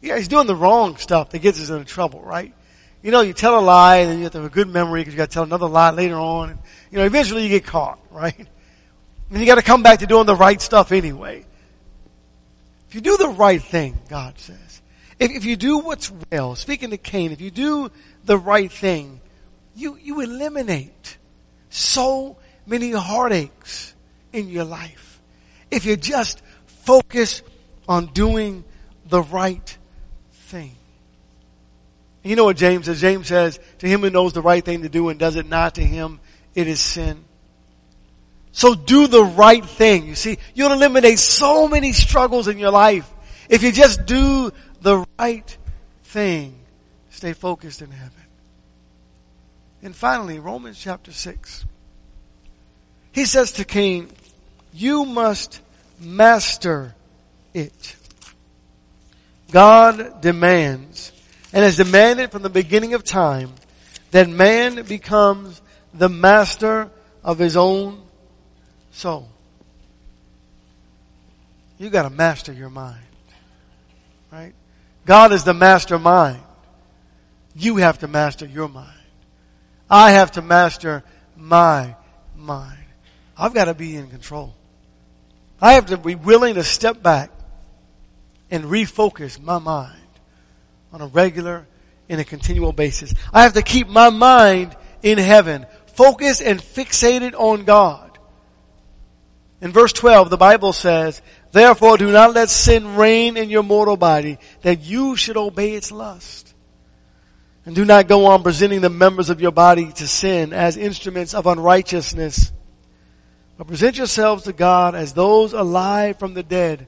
Yeah, 0.00 0.18
he's 0.18 0.28
doing 0.28 0.46
the 0.46 0.54
wrong 0.54 0.98
stuff 0.98 1.30
that 1.30 1.40
gets 1.40 1.60
us 1.60 1.70
into 1.70 1.84
trouble, 1.84 2.20
right? 2.20 2.54
You 3.06 3.12
know, 3.12 3.20
you 3.20 3.34
tell 3.34 3.56
a 3.56 3.62
lie 3.62 3.98
and 3.98 4.10
then 4.10 4.18
you 4.18 4.24
have 4.24 4.32
to 4.32 4.38
have 4.38 4.50
a 4.50 4.52
good 4.52 4.66
memory 4.66 5.00
because 5.00 5.14
you 5.14 5.16
got 5.16 5.30
to 5.30 5.34
tell 5.34 5.44
another 5.44 5.68
lie 5.68 5.90
later 5.90 6.16
on. 6.16 6.50
And, 6.50 6.58
you 6.90 6.98
know, 6.98 7.04
eventually 7.04 7.44
you 7.44 7.48
get 7.48 7.64
caught, 7.64 8.00
right? 8.10 8.48
And 9.30 9.38
you 9.38 9.46
got 9.46 9.54
to 9.54 9.62
come 9.62 9.84
back 9.84 10.00
to 10.00 10.08
doing 10.08 10.26
the 10.26 10.34
right 10.34 10.60
stuff 10.60 10.90
anyway. 10.90 11.46
If 12.88 12.96
you 12.96 13.00
do 13.00 13.16
the 13.16 13.28
right 13.28 13.62
thing, 13.62 13.96
God 14.08 14.36
says, 14.40 14.82
if, 15.20 15.30
if 15.30 15.44
you 15.44 15.54
do 15.54 15.78
what's 15.78 16.10
well, 16.32 16.56
speaking 16.56 16.90
to 16.90 16.96
Cain, 16.96 17.30
if 17.30 17.40
you 17.40 17.52
do 17.52 17.92
the 18.24 18.36
right 18.36 18.72
thing, 18.72 19.20
you, 19.76 19.96
you 20.02 20.20
eliminate 20.20 21.16
so 21.70 22.36
many 22.66 22.90
heartaches 22.90 23.94
in 24.32 24.48
your 24.48 24.64
life. 24.64 25.20
If 25.70 25.84
you 25.84 25.96
just 25.96 26.42
focus 26.66 27.42
on 27.88 28.06
doing 28.06 28.64
the 29.08 29.22
right 29.22 29.78
thing. 30.32 30.74
You 32.26 32.34
know 32.34 32.44
what 32.44 32.56
James 32.56 32.86
says? 32.86 33.00
James 33.00 33.28
says, 33.28 33.60
to 33.78 33.86
him 33.86 34.00
who 34.00 34.10
knows 34.10 34.32
the 34.32 34.42
right 34.42 34.64
thing 34.64 34.82
to 34.82 34.88
do 34.88 35.08
and 35.10 35.18
does 35.18 35.36
it 35.36 35.48
not, 35.48 35.76
to 35.76 35.82
him 35.82 36.18
it 36.56 36.66
is 36.66 36.80
sin. 36.80 37.24
So 38.50 38.74
do 38.74 39.06
the 39.06 39.22
right 39.22 39.64
thing. 39.64 40.08
You 40.08 40.14
see, 40.14 40.38
you'll 40.54 40.72
eliminate 40.72 41.18
so 41.18 41.68
many 41.68 41.92
struggles 41.92 42.48
in 42.48 42.58
your 42.58 42.70
life 42.72 43.08
if 43.48 43.62
you 43.62 43.70
just 43.70 44.06
do 44.06 44.50
the 44.80 45.06
right 45.18 45.56
thing. 46.04 46.58
Stay 47.10 47.32
focused 47.32 47.80
in 47.80 47.90
heaven. 47.90 48.12
And 49.82 49.94
finally, 49.94 50.40
Romans 50.40 50.78
chapter 50.78 51.12
6. 51.12 51.64
He 53.12 53.24
says 53.24 53.52
to 53.52 53.64
Cain, 53.64 54.08
you 54.72 55.04
must 55.04 55.60
master 56.00 56.94
it. 57.54 57.96
God 59.52 60.20
demands 60.22 61.12
and 61.56 61.64
has 61.64 61.78
demanded 61.78 62.30
from 62.30 62.42
the 62.42 62.50
beginning 62.50 62.92
of 62.92 63.02
time 63.02 63.50
that 64.10 64.28
man 64.28 64.82
becomes 64.82 65.62
the 65.94 66.06
master 66.06 66.90
of 67.24 67.38
his 67.38 67.56
own 67.56 68.02
soul. 68.90 69.26
You 71.78 71.88
gotta 71.88 72.10
master 72.10 72.52
your 72.52 72.68
mind. 72.68 73.00
Right? 74.30 74.52
God 75.06 75.32
is 75.32 75.44
the 75.44 75.54
master 75.54 75.98
mind. 75.98 76.42
You 77.54 77.76
have 77.76 78.00
to 78.00 78.06
master 78.06 78.44
your 78.44 78.68
mind. 78.68 79.00
I 79.88 80.10
have 80.10 80.32
to 80.32 80.42
master 80.42 81.04
my 81.38 81.96
mind. 82.36 82.84
I've 83.34 83.54
got 83.54 83.64
to 83.64 83.74
be 83.74 83.96
in 83.96 84.08
control. 84.08 84.54
I 85.58 85.72
have 85.72 85.86
to 85.86 85.96
be 85.96 86.16
willing 86.16 86.56
to 86.56 86.64
step 86.64 87.02
back 87.02 87.30
and 88.50 88.64
refocus 88.64 89.40
my 89.42 89.58
mind 89.58 90.02
on 90.92 91.00
a 91.00 91.06
regular 91.06 91.66
and 92.08 92.20
a 92.20 92.24
continual 92.24 92.72
basis. 92.72 93.14
I 93.32 93.42
have 93.42 93.54
to 93.54 93.62
keep 93.62 93.88
my 93.88 94.10
mind 94.10 94.76
in 95.02 95.18
heaven, 95.18 95.66
focused 95.94 96.42
and 96.42 96.60
fixated 96.60 97.34
on 97.34 97.64
God. 97.64 98.18
In 99.60 99.72
verse 99.72 99.92
12, 99.92 100.30
the 100.30 100.36
Bible 100.36 100.72
says, 100.72 101.22
Therefore 101.52 101.96
do 101.96 102.12
not 102.12 102.34
let 102.34 102.50
sin 102.50 102.96
reign 102.96 103.36
in 103.36 103.48
your 103.48 103.62
mortal 103.62 103.96
body, 103.96 104.38
that 104.62 104.82
you 104.82 105.16
should 105.16 105.36
obey 105.36 105.72
its 105.72 105.90
lust. 105.90 106.54
And 107.64 107.74
do 107.74 107.84
not 107.84 108.06
go 108.06 108.26
on 108.26 108.42
presenting 108.42 108.80
the 108.80 108.90
members 108.90 109.28
of 109.28 109.40
your 109.40 109.50
body 109.50 109.90
to 109.92 110.06
sin 110.06 110.52
as 110.52 110.76
instruments 110.76 111.34
of 111.34 111.46
unrighteousness, 111.46 112.52
but 113.58 113.66
present 113.66 113.96
yourselves 113.96 114.44
to 114.44 114.52
God 114.52 114.94
as 114.94 115.14
those 115.14 115.52
alive 115.52 116.18
from 116.18 116.34
the 116.34 116.42
dead, 116.42 116.86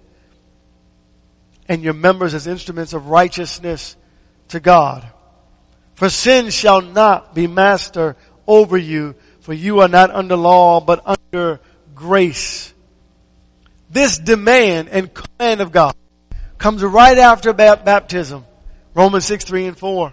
and 1.68 1.82
your 1.82 1.94
members 1.94 2.34
as 2.34 2.46
instruments 2.46 2.92
of 2.92 3.08
righteousness 3.08 3.96
to 4.48 4.60
God. 4.60 5.06
For 5.94 6.08
sin 6.08 6.50
shall 6.50 6.80
not 6.80 7.34
be 7.34 7.46
master 7.46 8.16
over 8.46 8.78
you, 8.78 9.14
for 9.40 9.52
you 9.52 9.80
are 9.80 9.88
not 9.88 10.10
under 10.10 10.36
law, 10.36 10.80
but 10.80 11.02
under 11.04 11.60
grace. 11.94 12.72
This 13.90 14.18
demand 14.18 14.88
and 14.88 15.12
command 15.12 15.60
of 15.60 15.72
God 15.72 15.94
comes 16.56 16.82
right 16.82 17.18
after 17.18 17.52
baptism. 17.52 18.44
Romans 18.94 19.24
6, 19.26 19.44
3 19.44 19.66
and 19.66 19.78
4. 19.78 20.12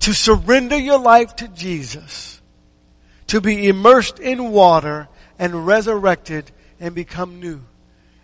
To 0.00 0.14
surrender 0.14 0.78
your 0.78 0.98
life 0.98 1.36
to 1.36 1.48
Jesus. 1.48 2.40
To 3.28 3.40
be 3.40 3.68
immersed 3.68 4.18
in 4.18 4.50
water 4.50 5.08
and 5.38 5.66
resurrected 5.66 6.50
and 6.80 6.94
become 6.94 7.40
new. 7.40 7.60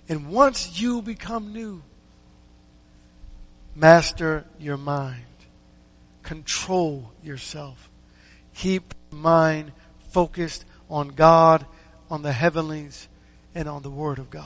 And 0.08 0.28
once 0.30 0.80
you 0.80 1.02
become 1.02 1.52
new, 1.52 1.82
master 3.76 4.44
your 4.58 4.78
mind. 4.78 5.22
Control 6.22 7.12
yourself. 7.22 7.90
Keep 8.54 8.94
mind 9.10 9.70
focused 10.08 10.64
on 10.90 11.08
God, 11.08 11.64
on 12.10 12.22
the 12.22 12.32
heavenlies, 12.32 13.06
and 13.54 13.68
on 13.68 13.82
the 13.82 13.90
Word 13.90 14.18
of 14.18 14.30
God. 14.30 14.44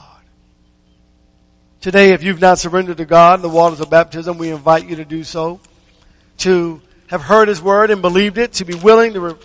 Today, 1.79 2.11
if 2.11 2.21
you've 2.21 2.41
not 2.41 2.59
surrendered 2.59 2.97
to 2.97 3.05
God 3.05 3.39
in 3.39 3.41
the 3.41 3.49
waters 3.49 3.79
of 3.79 3.89
baptism, 3.89 4.37
we 4.37 4.51
invite 4.51 4.87
you 4.87 4.97
to 4.97 5.05
do 5.05 5.23
so. 5.23 5.59
To 6.39 6.81
have 7.07 7.21
heard 7.21 7.47
His 7.47 7.61
Word 7.61 7.89
and 7.89 8.01
believed 8.01 8.37
it, 8.37 8.53
to 8.53 8.65
be 8.65 8.75
willing 8.75 9.13
to, 9.13 9.21
re- 9.21 9.35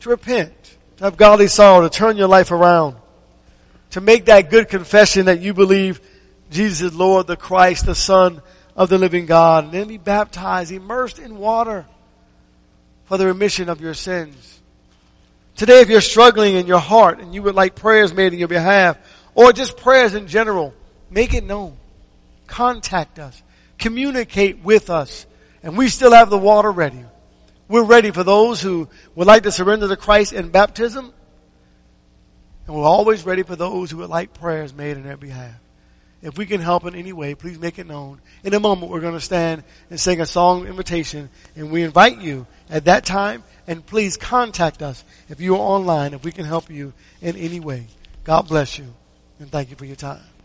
to 0.00 0.08
repent, 0.08 0.52
to 0.96 1.04
have 1.04 1.16
godly 1.16 1.46
sorrow, 1.46 1.82
to 1.82 1.90
turn 1.90 2.16
your 2.16 2.28
life 2.28 2.50
around, 2.50 2.96
to 3.90 4.00
make 4.00 4.24
that 4.24 4.50
good 4.50 4.68
confession 4.68 5.26
that 5.26 5.40
you 5.40 5.54
believe 5.54 6.00
Jesus 6.50 6.92
is 6.92 6.94
Lord, 6.94 7.26
the 7.26 7.36
Christ, 7.36 7.86
the 7.86 7.94
Son 7.94 8.42
of 8.76 8.90
the 8.90 8.98
living 8.98 9.26
God, 9.26 9.64
and 9.64 9.72
then 9.72 9.88
be 9.88 9.96
baptized, 9.96 10.70
immersed 10.70 11.18
in 11.18 11.38
water 11.38 11.86
for 13.06 13.16
the 13.16 13.26
remission 13.26 13.68
of 13.68 13.80
your 13.80 13.94
sins. 13.94 14.60
Today, 15.56 15.80
if 15.80 15.88
you're 15.88 16.02
struggling 16.02 16.54
in 16.54 16.66
your 16.66 16.78
heart 16.78 17.18
and 17.18 17.34
you 17.34 17.42
would 17.42 17.54
like 17.54 17.74
prayers 17.74 18.12
made 18.12 18.34
in 18.34 18.38
your 18.38 18.48
behalf, 18.48 18.98
or 19.34 19.52
just 19.52 19.78
prayers 19.78 20.14
in 20.14 20.28
general, 20.28 20.74
make 21.08 21.32
it 21.32 21.44
known. 21.44 21.76
Contact 22.46 23.18
us. 23.18 23.42
Communicate 23.78 24.62
with 24.62 24.90
us. 24.90 25.24
And 25.62 25.76
we 25.76 25.88
still 25.88 26.12
have 26.12 26.28
the 26.28 26.38
water 26.38 26.70
ready. 26.70 27.02
We're 27.68 27.84
ready 27.84 28.10
for 28.10 28.22
those 28.22 28.60
who 28.60 28.88
would 29.14 29.26
like 29.26 29.44
to 29.44 29.50
surrender 29.50 29.88
to 29.88 29.96
Christ 29.96 30.32
in 30.32 30.50
baptism. 30.50 31.12
And 32.66 32.76
we're 32.76 32.84
always 32.84 33.24
ready 33.24 33.42
for 33.42 33.56
those 33.56 33.90
who 33.90 33.98
would 33.98 34.10
like 34.10 34.34
prayers 34.34 34.74
made 34.74 34.96
in 34.96 35.04
their 35.04 35.16
behalf. 35.16 35.54
If 36.26 36.36
we 36.36 36.44
can 36.44 36.60
help 36.60 36.84
in 36.84 36.96
any 36.96 37.12
way, 37.12 37.36
please 37.36 37.56
make 37.56 37.78
it 37.78 37.86
known. 37.86 38.20
In 38.42 38.52
a 38.52 38.58
moment, 38.58 38.90
we're 38.90 39.00
going 39.00 39.14
to 39.14 39.20
stand 39.20 39.62
and 39.90 40.00
sing 40.00 40.20
a 40.20 40.26
song 40.26 40.66
invitation, 40.66 41.30
and 41.54 41.70
we 41.70 41.84
invite 41.84 42.20
you 42.20 42.48
at 42.68 42.86
that 42.86 43.04
time, 43.04 43.44
and 43.68 43.86
please 43.86 44.16
contact 44.16 44.82
us 44.82 45.04
if 45.28 45.40
you 45.40 45.54
are 45.54 45.60
online, 45.60 46.14
if 46.14 46.24
we 46.24 46.32
can 46.32 46.44
help 46.44 46.68
you 46.68 46.92
in 47.22 47.36
any 47.36 47.60
way. 47.60 47.86
God 48.24 48.48
bless 48.48 48.76
you, 48.76 48.92
and 49.38 49.52
thank 49.52 49.70
you 49.70 49.76
for 49.76 49.84
your 49.84 49.94
time. 49.94 50.35